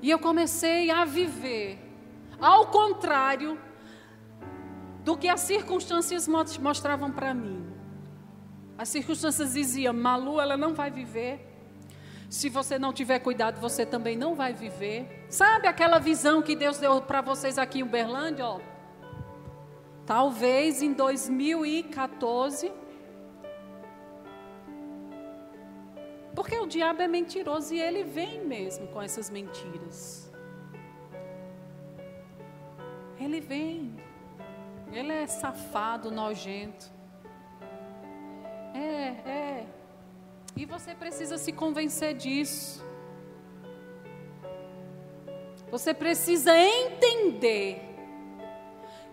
E 0.00 0.10
eu 0.10 0.18
comecei 0.18 0.90
a 0.90 1.04
viver 1.04 1.78
ao 2.40 2.66
contrário 2.66 3.58
do 5.04 5.16
que 5.16 5.28
as 5.28 5.40
circunstâncias 5.40 6.28
mostravam 6.60 7.10
para 7.10 7.32
mim. 7.32 7.55
As 8.78 8.88
circunstâncias 8.88 9.54
diziam: 9.54 9.94
Malu, 9.94 10.40
ela 10.40 10.56
não 10.56 10.74
vai 10.74 10.90
viver. 10.90 11.40
Se 12.28 12.48
você 12.48 12.78
não 12.78 12.92
tiver 12.92 13.20
cuidado, 13.20 13.60
você 13.60 13.86
também 13.86 14.16
não 14.16 14.34
vai 14.34 14.52
viver. 14.52 15.26
Sabe 15.30 15.68
aquela 15.68 15.98
visão 15.98 16.42
que 16.42 16.56
Deus 16.56 16.78
deu 16.78 17.00
para 17.00 17.20
vocês 17.20 17.56
aqui 17.56 17.78
em 17.78 17.82
Uberlândia? 17.82 18.46
Ó? 18.46 18.60
Talvez 20.04 20.82
em 20.82 20.92
2014. 20.92 22.72
Porque 26.34 26.58
o 26.58 26.66
diabo 26.66 27.00
é 27.00 27.08
mentiroso 27.08 27.72
e 27.72 27.80
ele 27.80 28.02
vem 28.04 28.44
mesmo 28.44 28.88
com 28.88 29.00
essas 29.00 29.30
mentiras. 29.30 30.30
Ele 33.18 33.40
vem. 33.40 33.96
Ele 34.92 35.12
é 35.12 35.26
safado, 35.26 36.10
nojento. 36.10 36.95
É, 38.76 39.30
é. 39.30 39.66
E 40.54 40.66
você 40.66 40.94
precisa 40.94 41.38
se 41.38 41.52
convencer 41.52 42.14
disso. 42.14 42.84
Você 45.70 45.94
precisa 45.94 46.56
entender 46.56 47.82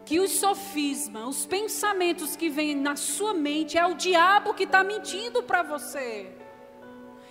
que 0.06 0.20
os 0.20 0.32
sofismas, 0.32 1.24
os 1.24 1.46
pensamentos 1.46 2.36
que 2.36 2.50
vêm 2.50 2.76
na 2.76 2.96
sua 2.96 3.34
mente, 3.34 3.78
é 3.78 3.86
o 3.86 3.96
diabo 3.96 4.54
que 4.54 4.64
está 4.64 4.84
mentindo 4.84 5.42
para 5.44 5.64
você. 5.64 6.30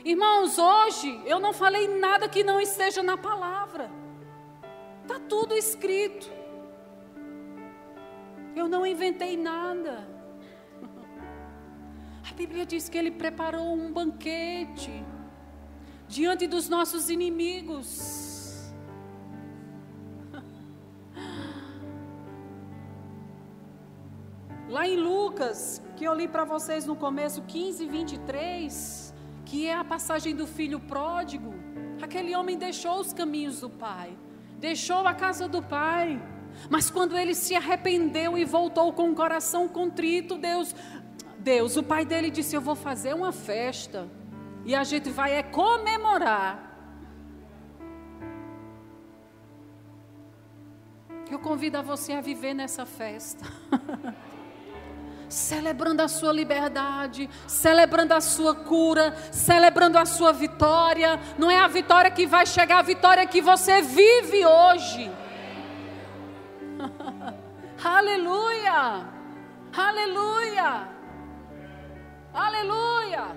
Irmãos, 0.04 0.58
hoje 0.58 1.20
eu 1.26 1.38
não 1.38 1.52
falei 1.52 1.86
nada 1.86 2.28
que 2.28 2.42
não 2.42 2.60
esteja 2.60 3.02
na 3.02 3.16
palavra. 3.16 3.90
Está 5.02 5.20
tudo 5.20 5.54
escrito. 5.54 6.30
Eu 8.56 8.68
não 8.68 8.84
inventei 8.86 9.36
nada. 9.36 10.11
A 12.32 12.34
Bíblia 12.34 12.64
diz 12.64 12.88
que 12.88 12.96
ele 12.96 13.10
preparou 13.10 13.74
um 13.74 13.92
banquete 13.92 15.04
diante 16.08 16.46
dos 16.46 16.66
nossos 16.66 17.10
inimigos. 17.10 18.72
Lá 24.66 24.88
em 24.88 24.96
Lucas, 24.96 25.82
que 25.94 26.04
eu 26.04 26.14
li 26.14 26.26
para 26.26 26.46
vocês 26.46 26.86
no 26.86 26.96
começo, 26.96 27.42
15, 27.42 27.84
23, 27.86 29.12
que 29.44 29.66
é 29.66 29.74
a 29.74 29.84
passagem 29.84 30.34
do 30.34 30.46
filho 30.46 30.80
pródigo, 30.80 31.52
aquele 32.00 32.34
homem 32.34 32.56
deixou 32.56 32.98
os 32.98 33.12
caminhos 33.12 33.60
do 33.60 33.68
pai, 33.68 34.16
deixou 34.58 35.06
a 35.06 35.12
casa 35.12 35.46
do 35.46 35.62
pai. 35.62 36.18
Mas 36.68 36.90
quando 36.90 37.16
ele 37.16 37.34
se 37.34 37.54
arrependeu 37.54 38.36
e 38.36 38.44
voltou 38.44 38.92
com 38.92 39.10
o 39.10 39.14
coração 39.14 39.66
contrito, 39.68 40.36
Deus 40.36 40.74
Deus, 41.42 41.76
o 41.76 41.82
pai 41.82 42.04
dele 42.04 42.30
disse: 42.30 42.54
Eu 42.54 42.60
vou 42.60 42.74
fazer 42.74 43.14
uma 43.14 43.32
festa 43.32 44.08
e 44.64 44.74
a 44.74 44.84
gente 44.84 45.10
vai 45.10 45.34
é 45.34 45.42
comemorar. 45.42 46.70
Eu 51.30 51.38
convido 51.38 51.78
a 51.78 51.82
você 51.82 52.12
a 52.12 52.20
viver 52.20 52.54
nessa 52.54 52.86
festa. 52.86 53.44
celebrando 55.28 56.02
a 56.02 56.08
sua 56.08 56.30
liberdade, 56.30 57.28
celebrando 57.46 58.12
a 58.12 58.20
sua 58.20 58.54
cura, 58.54 59.16
celebrando 59.32 59.98
a 59.98 60.04
sua 60.04 60.32
vitória. 60.32 61.18
Não 61.38 61.50
é 61.50 61.58
a 61.58 61.66
vitória 61.66 62.10
que 62.10 62.26
vai 62.26 62.46
chegar, 62.46 62.78
a 62.78 62.82
vitória 62.82 63.26
que 63.26 63.40
você 63.40 63.80
vive 63.80 64.44
hoje. 64.44 65.10
Aleluia! 67.82 69.08
Aleluia! 69.74 70.91
Aleluia! 72.34 73.36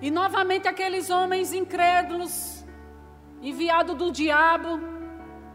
E 0.00 0.10
novamente 0.10 0.68
aqueles 0.68 1.10
homens 1.10 1.52
incrédulos, 1.52 2.64
enviados 3.42 3.96
do 3.96 4.12
diabo, 4.12 4.78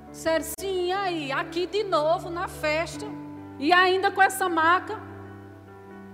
disseram: 0.10 0.46
sim, 0.60 0.92
aí, 0.92 1.32
aqui 1.32 1.66
de 1.66 1.84
novo 1.84 2.30
na 2.30 2.48
festa, 2.48 3.06
e 3.58 3.72
ainda 3.72 4.12
com 4.12 4.22
essa 4.22 4.50
maca. 4.50 5.00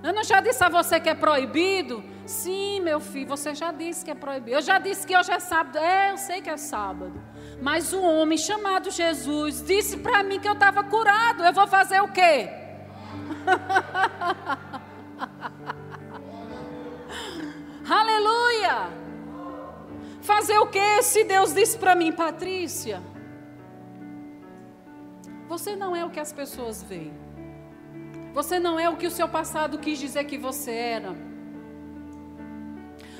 Eu 0.03 0.13
não 0.13 0.23
já 0.23 0.39
disse 0.39 0.63
a 0.63 0.69
você 0.69 0.99
que 0.99 1.09
é 1.09 1.15
proibido? 1.15 2.03
Sim, 2.25 2.81
meu 2.81 2.99
filho, 2.99 3.27
você 3.27 3.55
já 3.55 3.71
disse 3.71 4.05
que 4.05 4.11
é 4.11 4.15
proibido. 4.15 4.55
Eu 4.55 4.61
já 4.61 4.77
disse 4.77 5.07
que 5.07 5.17
hoje 5.17 5.31
é 5.31 5.39
sábado. 5.39 5.77
É, 5.77 6.11
eu 6.11 6.17
sei 6.17 6.41
que 6.41 6.49
é 6.49 6.57
sábado. 6.57 7.13
Mas 7.61 7.91
o 7.91 8.01
homem 8.01 8.37
chamado 8.37 8.91
Jesus 8.91 9.63
disse 9.63 9.97
para 9.97 10.21
mim 10.23 10.39
que 10.39 10.47
eu 10.47 10.53
estava 10.53 10.83
curado. 10.83 11.43
Eu 11.43 11.53
vou 11.53 11.67
fazer 11.67 12.01
o 12.01 12.07
quê? 12.07 12.49
Aleluia! 17.89 18.89
Fazer 20.21 20.57
o 20.59 20.67
que 20.67 21.01
se 21.03 21.23
Deus 21.23 21.53
disse 21.53 21.77
para 21.77 21.95
mim, 21.95 22.11
Patrícia? 22.11 23.01
Você 25.47 25.75
não 25.75 25.95
é 25.95 26.03
o 26.03 26.09
que 26.09 26.19
as 26.19 26.33
pessoas 26.33 26.83
veem. 26.83 27.13
Você 28.33 28.59
não 28.59 28.77
é 28.79 28.89
o 28.89 28.97
que 28.97 29.07
o 29.07 29.11
seu 29.11 29.27
passado 29.27 29.79
quis 29.79 29.97
dizer 29.97 30.25
que 30.25 30.37
você 30.37 30.71
era. 30.71 31.15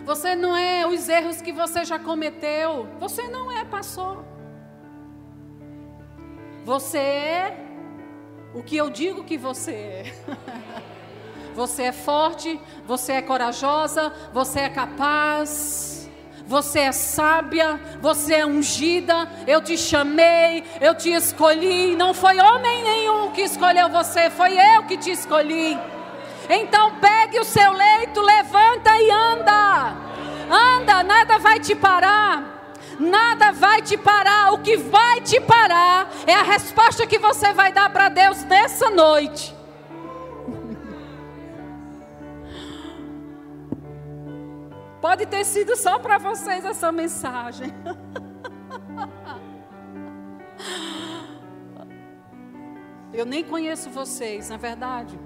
Você 0.08 0.36
não 0.36 0.56
é 0.56 0.88
os 0.88 1.10
erros 1.10 1.42
que 1.42 1.52
você 1.52 1.84
já 1.84 2.00
cometeu. 2.00 2.88
Você 2.98 3.24
não 3.28 3.52
é, 3.52 3.66
passou. 3.66 4.24
Você 6.64 6.98
é 6.98 7.58
o 8.56 8.64
que 8.64 8.78
eu 8.78 8.90
digo 8.90 9.26
que 9.26 9.38
você 9.38 9.72
é. 9.74 10.04
Você 11.54 11.84
é 11.84 11.92
forte, 11.92 12.60
você 12.86 13.14
é 13.14 13.22
corajosa, 13.24 14.14
você 14.32 14.60
é 14.60 14.70
capaz, 14.70 16.08
você 16.46 16.82
é 16.82 16.92
sábia, 16.92 17.82
você 18.00 18.36
é 18.36 18.46
ungida. 18.46 19.28
Eu 19.48 19.60
te 19.60 19.76
chamei, 19.76 20.64
eu 20.80 20.94
te 20.94 21.12
escolhi. 21.12 21.96
Não 21.96 22.14
foi 22.14 22.38
homem 22.38 22.84
nenhum 22.84 23.32
que 23.32 23.42
escolheu 23.42 23.90
você, 23.90 24.30
foi 24.30 24.56
eu 24.56 24.84
que 24.84 24.98
te 24.98 25.10
escolhi. 25.10 25.76
Então 26.50 26.96
pegue 26.96 27.40
o 27.40 27.44
seu 27.44 27.72
leito, 27.72 28.20
levanta 28.22 29.00
e 29.00 29.12
anda. 29.12 29.96
Anda, 30.50 31.04
nada 31.04 31.38
vai 31.38 31.60
te 31.60 31.76
parar. 31.76 32.56
Nada 33.00 33.52
vai 33.52 33.82
te 33.82 33.98
parar. 33.98 34.54
O 34.54 34.60
que 34.60 34.78
vai 34.78 35.20
te 35.22 35.42
parar 35.42 36.10
é 36.26 36.34
a 36.34 36.44
resposta 36.44 37.06
que 37.06 37.20
você 37.20 37.52
vai 37.54 37.72
dar 37.72 37.92
para 37.92 38.10
Deus 38.10 38.44
nessa 38.46 38.90
noite. 38.90 39.56
Pode 45.02 45.26
ter 45.26 45.44
sido 45.44 45.76
só 45.76 46.00
para 46.00 46.18
vocês 46.18 46.64
essa 46.66 46.92
mensagem. 46.92 47.74
Eu 53.14 53.26
nem 53.26 53.44
conheço 53.44 53.90
vocês, 53.90 54.50
na 54.50 54.56
é 54.56 54.58
verdade. 54.58 55.18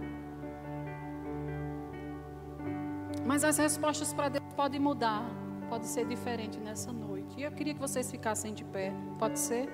Mas 3.25 3.43
as 3.43 3.57
respostas 3.57 4.13
para 4.13 4.29
Deus 4.29 4.43
podem 4.55 4.79
mudar, 4.79 5.23
pode 5.69 5.85
ser 5.87 6.05
diferente 6.05 6.59
nessa 6.59 6.91
noite. 6.91 7.39
E 7.39 7.43
eu 7.43 7.51
queria 7.51 7.73
que 7.73 7.79
vocês 7.79 8.09
ficassem 8.09 8.53
de 8.53 8.63
pé. 8.63 8.93
Pode 9.17 9.39
ser? 9.39 9.69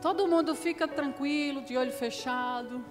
Todo 0.00 0.26
mundo 0.26 0.54
fica 0.54 0.88
tranquilo, 0.88 1.62
de 1.62 1.76
olho 1.76 1.92
fechado. 1.92 2.84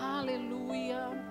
Aleluia. 0.00 1.27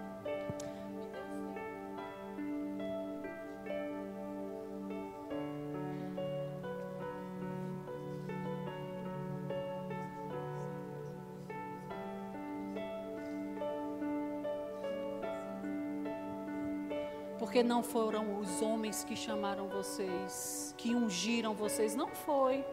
Porque 17.58 17.68
não 17.68 17.82
foram 17.82 18.40
os 18.40 18.62
homens 18.62 19.04
que 19.04 19.16
chamaram 19.16 19.68
vocês, 19.68 20.76
que 20.78 20.94
ungiram 20.94 21.56
vocês, 21.56 21.96
não 21.96 22.10
foi. 22.10 22.64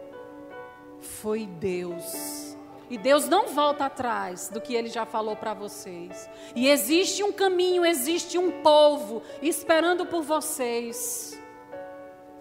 Foi 1.00 1.46
Deus. 1.46 2.54
E 2.90 2.98
Deus 2.98 3.26
não 3.26 3.46
volta 3.46 3.86
atrás 3.86 4.50
do 4.50 4.60
que 4.60 4.74
ele 4.74 4.90
já 4.90 5.06
falou 5.06 5.36
para 5.36 5.54
vocês. 5.54 6.28
E 6.54 6.68
existe 6.68 7.24
um 7.24 7.32
caminho, 7.32 7.82
existe 7.82 8.36
um 8.36 8.60
povo 8.60 9.22
esperando 9.40 10.04
por 10.04 10.22
vocês, 10.22 11.42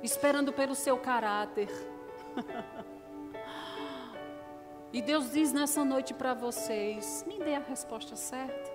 esperando 0.04 0.52
pelo 0.52 0.76
seu 0.76 0.98
caráter. 0.98 1.70
e 4.92 5.02
Deus 5.02 5.32
diz 5.32 5.54
nessa 5.54 5.86
noite 5.86 6.14
para 6.14 6.34
vocês: 6.34 7.24
me 7.26 7.40
dê 7.40 7.56
a 7.56 7.60
resposta 7.60 8.18
certa. 8.18 8.70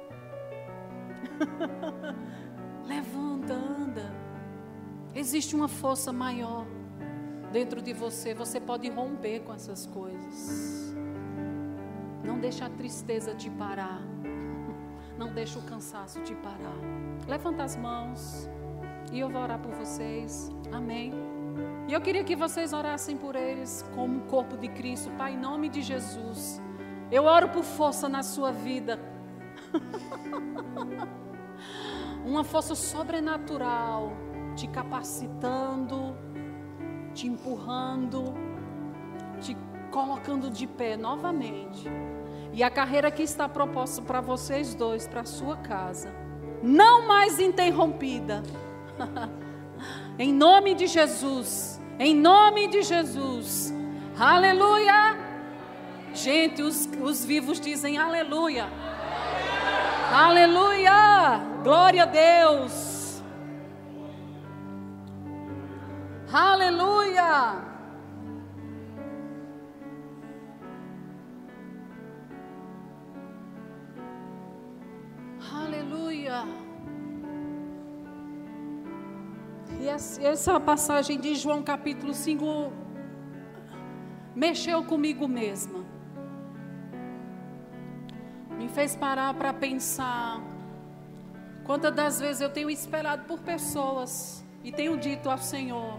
Levanta, 2.88 3.52
anda. 3.52 4.10
Existe 5.14 5.54
uma 5.54 5.68
força 5.68 6.10
maior 6.10 6.66
dentro 7.52 7.82
de 7.82 7.92
você. 7.92 8.32
Você 8.32 8.58
pode 8.58 8.88
romper 8.88 9.40
com 9.40 9.52
essas 9.52 9.84
coisas. 9.86 10.94
Não 12.24 12.38
deixa 12.38 12.64
a 12.64 12.70
tristeza 12.70 13.34
te 13.34 13.50
parar. 13.50 14.00
Não 15.18 15.34
deixa 15.34 15.58
o 15.58 15.62
cansaço 15.62 16.22
te 16.22 16.34
parar. 16.36 16.78
Levanta 17.26 17.62
as 17.62 17.76
mãos 17.76 18.48
e 19.12 19.20
eu 19.20 19.28
vou 19.28 19.42
orar 19.42 19.58
por 19.58 19.72
vocês. 19.72 20.50
Amém. 20.72 21.12
E 21.88 21.92
eu 21.92 22.00
queria 22.00 22.24
que 22.24 22.34
vocês 22.34 22.72
orassem 22.72 23.18
por 23.18 23.36
eles 23.36 23.84
como 23.94 24.20
o 24.20 24.22
corpo 24.22 24.56
de 24.56 24.68
Cristo. 24.68 25.10
Pai, 25.18 25.34
em 25.34 25.38
nome 25.38 25.68
de 25.68 25.82
Jesus. 25.82 26.58
Eu 27.10 27.24
oro 27.24 27.50
por 27.50 27.64
força 27.64 28.08
na 28.08 28.22
sua 28.22 28.50
vida. 28.50 28.98
Uma 32.28 32.44
força 32.44 32.74
sobrenatural 32.74 34.12
te 34.54 34.66
capacitando, 34.66 36.14
te 37.14 37.26
empurrando, 37.26 38.34
te 39.40 39.56
colocando 39.90 40.50
de 40.50 40.66
pé 40.66 40.94
novamente. 40.94 41.88
E 42.52 42.62
a 42.62 42.68
carreira 42.68 43.10
que 43.10 43.22
está 43.22 43.48
proposta 43.48 44.02
para 44.02 44.20
vocês 44.20 44.74
dois, 44.74 45.08
para 45.08 45.22
a 45.22 45.24
sua 45.24 45.56
casa, 45.56 46.14
não 46.62 47.08
mais 47.08 47.40
interrompida. 47.40 48.42
em 50.18 50.30
nome 50.30 50.74
de 50.74 50.86
Jesus. 50.86 51.80
Em 51.98 52.14
nome 52.14 52.68
de 52.68 52.82
Jesus. 52.82 53.72
Aleluia. 54.18 55.16
Gente, 56.12 56.60
os, 56.60 56.86
os 57.00 57.24
vivos 57.24 57.58
dizem 57.58 57.96
aleluia. 57.96 58.66
Aleluia. 60.10 61.38
Glória 61.62 62.04
a 62.04 62.06
Deus. 62.06 63.22
Aleluia. 66.32 67.56
Aleluia. 75.52 76.44
E 79.78 79.88
essa 79.88 80.58
passagem 80.58 81.20
de 81.20 81.34
João 81.34 81.62
capítulo 81.62 82.14
5 82.14 82.72
mexeu 84.34 84.82
comigo 84.84 85.28
mesma. 85.28 85.97
Me 88.68 88.74
fez 88.74 88.94
parar 88.94 89.32
para 89.32 89.50
pensar. 89.54 90.42
Quantas 91.64 91.94
das 91.94 92.20
vezes 92.20 92.42
eu 92.42 92.50
tenho 92.50 92.68
esperado 92.68 93.24
por 93.24 93.38
pessoas 93.38 94.44
e 94.62 94.70
tenho 94.70 94.94
dito 94.98 95.30
ao 95.30 95.38
Senhor, 95.38 95.98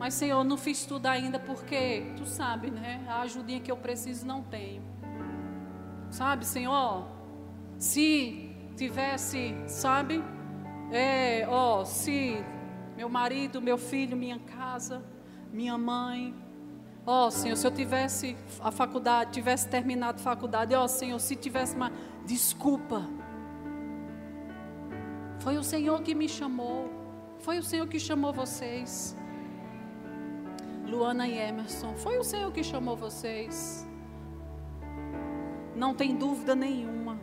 mas 0.00 0.14
Senhor, 0.14 0.42
não 0.42 0.56
fiz 0.56 0.84
tudo 0.84 1.06
ainda 1.06 1.38
porque 1.38 2.12
tu 2.16 2.26
sabe, 2.26 2.72
né? 2.72 3.04
A 3.06 3.20
ajudinha 3.20 3.60
que 3.60 3.70
eu 3.70 3.76
preciso 3.76 4.26
não 4.26 4.42
tenho. 4.42 4.82
Sabe, 6.10 6.44
Senhor? 6.44 7.06
Se 7.78 8.52
tivesse, 8.76 9.54
sabe? 9.68 10.20
É, 10.90 11.46
ó, 11.48 11.84
se 11.84 12.44
meu 12.96 13.08
marido, 13.08 13.62
meu 13.62 13.78
filho, 13.78 14.16
minha 14.16 14.40
casa, 14.40 15.04
minha 15.52 15.78
mãe, 15.78 16.34
ó, 17.08 17.30
Senhor, 17.30 17.56
se 17.56 17.66
eu 17.66 17.70
tivesse 17.70 18.36
a 18.60 18.70
faculdade, 18.70 19.32
tivesse 19.32 19.66
terminado 19.66 20.20
a 20.20 20.22
faculdade, 20.22 20.74
ó, 20.74 20.86
Senhor, 20.86 21.18
se 21.18 21.34
tivesse 21.34 21.74
uma 21.74 21.90
desculpa. 22.26 23.08
Foi 25.40 25.56
o 25.56 25.64
Senhor 25.64 26.02
que 26.02 26.14
me 26.14 26.28
chamou. 26.28 26.90
Foi 27.38 27.58
o 27.58 27.62
Senhor 27.62 27.88
que 27.88 27.98
chamou 27.98 28.32
vocês. 28.32 29.16
Luana 30.86 31.26
e 31.26 31.38
Emerson, 31.38 31.94
foi 31.96 32.18
o 32.18 32.24
Senhor 32.24 32.52
que 32.52 32.62
chamou 32.62 32.96
vocês. 32.96 33.86
Não 35.74 35.94
tem 35.94 36.14
dúvida 36.14 36.54
nenhuma. 36.54 37.18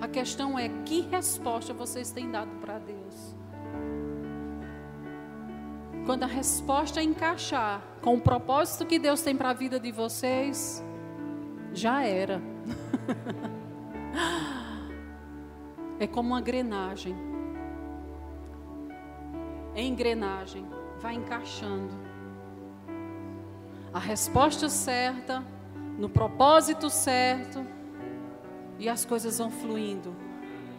A 0.00 0.06
questão 0.06 0.56
é 0.56 0.68
que 0.84 1.00
resposta 1.00 1.74
vocês 1.74 2.12
têm 2.12 2.30
dado 2.30 2.54
para 2.60 2.78
Deus. 2.78 3.37
Quando 6.08 6.22
a 6.22 6.26
resposta 6.26 7.02
encaixar 7.02 7.82
com 8.00 8.14
o 8.14 8.20
propósito 8.22 8.86
que 8.86 8.98
Deus 8.98 9.20
tem 9.20 9.36
para 9.36 9.50
a 9.50 9.52
vida 9.52 9.78
de 9.78 9.92
vocês, 9.92 10.82
já 11.74 12.02
era. 12.02 12.40
é 16.00 16.06
como 16.06 16.30
uma 16.30 16.40
engrenagem. 16.40 17.14
Engrenagem 19.76 20.66
vai 20.98 21.12
encaixando. 21.12 21.94
A 23.92 23.98
resposta 23.98 24.70
certa, 24.70 25.44
no 25.98 26.08
propósito 26.08 26.88
certo 26.88 27.66
e 28.78 28.88
as 28.88 29.04
coisas 29.04 29.36
vão 29.36 29.50
fluindo, 29.50 30.16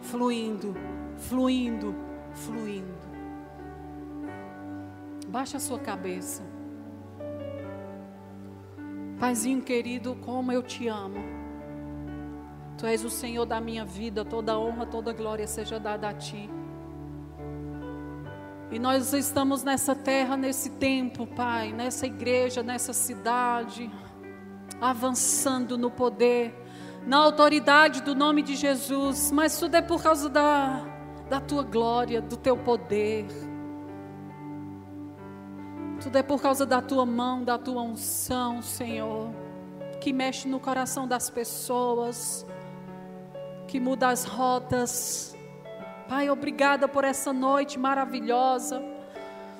fluindo, 0.02 0.74
fluindo, 1.16 1.94
fluindo. 2.34 2.99
Baixa 5.30 5.58
a 5.58 5.60
sua 5.60 5.78
cabeça. 5.78 6.42
Paizinho 9.20 9.62
querido, 9.62 10.16
como 10.16 10.50
eu 10.50 10.60
te 10.60 10.88
amo. 10.88 11.20
Tu 12.76 12.84
és 12.84 13.04
o 13.04 13.10
Senhor 13.10 13.46
da 13.46 13.60
minha 13.60 13.84
vida, 13.84 14.24
toda 14.24 14.58
honra, 14.58 14.86
toda 14.86 15.12
glória 15.12 15.46
seja 15.46 15.78
dada 15.78 16.08
a 16.08 16.14
ti. 16.14 16.50
E 18.72 18.78
nós 18.80 19.12
estamos 19.12 19.62
nessa 19.62 19.94
terra, 19.94 20.36
nesse 20.36 20.70
tempo, 20.70 21.28
Pai, 21.28 21.72
nessa 21.72 22.06
igreja, 22.06 22.60
nessa 22.60 22.92
cidade, 22.92 23.88
avançando 24.80 25.78
no 25.78 25.92
poder, 25.92 26.52
na 27.06 27.18
autoridade 27.18 28.02
do 28.02 28.16
nome 28.16 28.42
de 28.42 28.56
Jesus, 28.56 29.30
mas 29.30 29.56
tudo 29.60 29.76
é 29.76 29.82
por 29.82 30.02
causa 30.02 30.28
da, 30.28 30.84
da 31.28 31.40
tua 31.40 31.62
glória, 31.62 32.20
do 32.20 32.36
teu 32.36 32.56
poder. 32.56 33.26
Tudo 36.02 36.16
é 36.16 36.22
por 36.22 36.40
causa 36.40 36.64
da 36.64 36.80
tua 36.80 37.04
mão, 37.04 37.44
da 37.44 37.58
tua 37.58 37.82
unção, 37.82 38.62
Senhor, 38.62 39.30
que 40.00 40.12
mexe 40.12 40.48
no 40.48 40.58
coração 40.58 41.06
das 41.06 41.28
pessoas, 41.28 42.46
que 43.68 43.78
muda 43.78 44.08
as 44.08 44.24
rotas. 44.24 45.36
Pai, 46.08 46.30
obrigada 46.30 46.88
por 46.88 47.04
essa 47.04 47.32
noite 47.32 47.78
maravilhosa. 47.78 48.82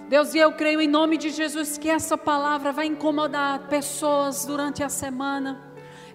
Deus, 0.09 0.35
e 0.35 0.39
eu 0.39 0.53
creio 0.53 0.81
em 0.81 0.89
nome 0.89 1.17
de 1.17 1.31
Jesus 1.31 1.79
que 1.79 1.89
essa 1.89 2.17
palavra 2.19 2.73
vai 2.73 2.87
incomodar 2.87 3.69
pessoas 3.69 4.45
durante 4.45 4.83
a 4.83 4.89
semana 4.89 5.71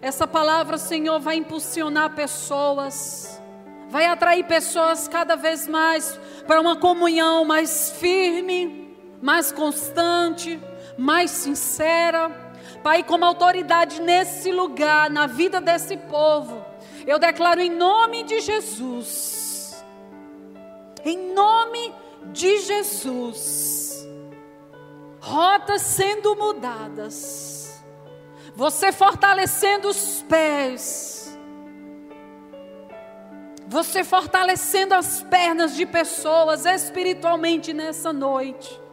essa 0.06 0.28
palavra, 0.28 0.78
Senhor, 0.78 1.20
vai 1.20 1.38
impulsionar 1.38 2.14
pessoas, 2.14 3.42
vai 3.90 4.06
atrair 4.06 4.46
pessoas 4.46 5.08
cada 5.08 5.36
vez 5.36 5.68
mais 5.68 6.20
para 6.46 6.62
uma 6.62 6.76
comunhão 6.76 7.44
mais 7.44 7.90
firme, 7.90 8.85
mais 9.22 9.52
constante, 9.52 10.60
mais 10.98 11.32
sincera, 11.32 12.46
Pai, 12.86 13.04
como 13.04 13.26
autoridade 13.26 14.00
nesse 14.00 14.52
lugar, 14.52 15.10
na 15.10 15.26
vida 15.26 15.60
desse 15.60 15.98
povo, 15.98 16.64
eu 17.08 17.18
declaro 17.18 17.60
em 17.60 17.72
nome 17.72 18.22
de 18.24 18.40
Jesus, 18.42 19.84
em 21.04 21.34
nome 21.34 21.92
de 22.32 22.60
Jesus, 22.60 24.08
rotas 25.20 25.82
sendo 25.82 26.36
mudadas, 26.36 27.84
você 28.56 28.92
fortalecendo 28.92 29.88
os 29.88 30.24
pés, 30.30 31.36
você 33.68 34.04
fortalecendo 34.04 34.94
as 34.94 35.24
pernas 35.24 35.76
de 35.76 35.88
pessoas 35.88 36.68
espiritualmente 36.68 37.74
nessa 37.74 38.14
noite. 38.14 38.85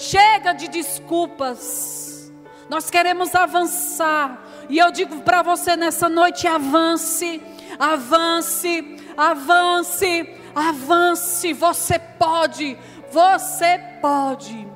Chega 0.00 0.52
de 0.52 0.68
desculpas. 0.68 2.32
Nós 2.70 2.88
queremos 2.88 3.34
avançar. 3.34 4.46
E 4.68 4.78
eu 4.78 4.92
digo 4.92 5.22
para 5.22 5.42
você 5.42 5.74
nessa 5.74 6.08
noite: 6.08 6.46
avance, 6.46 7.42
avance, 7.80 8.96
avance, 9.16 10.34
avance. 10.54 11.52
Você 11.52 11.98
pode, 11.98 12.78
você 13.10 13.76
pode. 14.00 14.68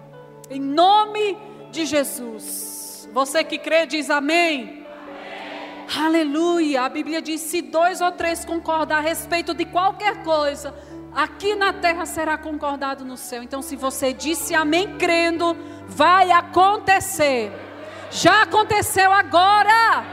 Em 0.50 0.60
nome 0.60 1.38
de 1.70 1.86
Jesus. 1.86 3.08
Você 3.12 3.44
que 3.44 3.58
crê, 3.58 3.86
diz 3.86 4.10
amém. 4.10 4.84
amém. 4.88 6.04
Aleluia. 6.04 6.82
A 6.82 6.88
Bíblia 6.88 7.22
diz: 7.22 7.42
se 7.42 7.62
dois 7.62 8.00
ou 8.00 8.10
três 8.10 8.44
concordar 8.44 8.98
a 8.98 9.00
respeito 9.00 9.54
de 9.54 9.66
qualquer 9.66 10.24
coisa 10.24 10.74
aqui 11.14 11.54
na 11.54 11.72
terra 11.72 12.06
será 12.06 12.36
concordado 12.38 13.04
no 13.04 13.16
céu. 13.16 13.42
Então, 13.42 13.62
se 13.62 13.76
você 13.76 14.12
disse 14.12 14.54
amém 14.54 14.96
crendo, 14.96 15.56
vai 15.86 16.30
acontecer. 16.30 17.52
Já 18.10 18.42
aconteceu 18.42 19.12
agora. 19.12 20.04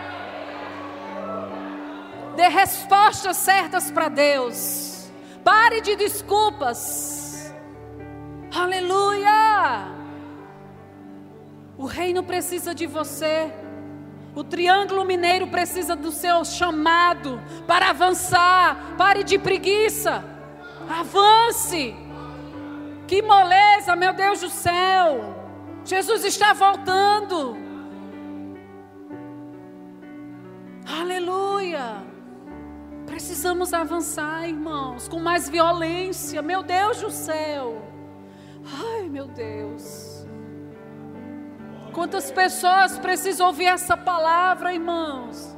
Dê 2.35 2.47
respostas 2.47 3.37
certas 3.37 3.91
para 3.91 4.07
Deus. 4.07 5.09
Pare 5.43 5.81
de 5.81 5.95
desculpas. 5.95 7.53
Aleluia. 8.55 9.87
O 11.77 11.85
reino 11.85 12.23
precisa 12.23 12.73
de 12.73 12.87
você. 12.87 13.51
O 14.35 14.43
triângulo 14.43 15.03
mineiro 15.03 15.47
precisa 15.47 15.95
do 15.95 16.11
seu 16.11 16.45
chamado 16.45 17.41
para 17.67 17.89
avançar. 17.89 18.95
Pare 18.97 19.23
de 19.23 19.37
preguiça. 19.37 20.23
Avance. 20.89 21.95
Que 23.07 23.21
moleza, 23.21 23.95
meu 23.95 24.13
Deus 24.13 24.41
do 24.41 24.49
céu. 24.49 25.35
Jesus 25.85 26.25
está 26.25 26.53
voltando. 26.53 27.55
Aleluia. 30.99 32.03
Precisamos 33.05 33.73
avançar, 33.73 34.47
irmãos, 34.47 35.07
com 35.07 35.19
mais 35.19 35.47
violência. 35.47 36.41
Meu 36.41 36.63
Deus 36.63 37.01
do 37.01 37.11
céu. 37.11 37.81
Ai, 38.65 39.07
meu 39.09 39.27
Deus. 39.27 40.25
Quantas 41.93 42.31
pessoas 42.31 42.97
precisam 42.97 43.47
ouvir 43.47 43.65
essa 43.65 43.97
palavra, 43.97 44.73
irmãos? 44.73 45.57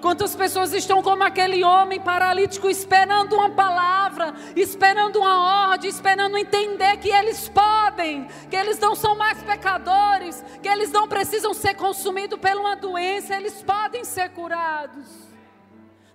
Quantas 0.00 0.34
pessoas 0.34 0.72
estão 0.72 1.02
como 1.02 1.22
aquele 1.22 1.62
homem 1.62 2.00
paralítico 2.00 2.70
esperando 2.70 3.34
uma 3.34 3.50
palavra, 3.50 4.34
esperando 4.56 5.18
uma 5.18 5.70
ordem, 5.70 5.90
esperando 5.90 6.38
entender 6.38 6.96
que 6.96 7.10
eles 7.10 7.48
podem, 7.48 8.26
que 8.48 8.56
eles 8.56 8.78
não 8.78 8.94
são 8.94 9.14
mais 9.14 9.42
pecadores, 9.42 10.42
que 10.62 10.68
eles 10.68 10.90
não 10.90 11.06
precisam 11.06 11.52
ser 11.52 11.74
consumidos 11.74 12.38
por 12.38 12.56
uma 12.56 12.76
doença, 12.76 13.36
eles 13.36 13.62
podem 13.62 14.02
ser 14.04 14.30
curados. 14.30 15.06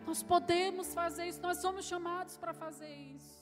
Nós 0.05 0.23
podemos 0.23 0.93
fazer 0.93 1.27
isso, 1.27 1.41
nós 1.41 1.57
somos 1.57 1.85
chamados 1.85 2.37
para 2.37 2.53
fazer 2.53 2.89
isso. 2.89 3.34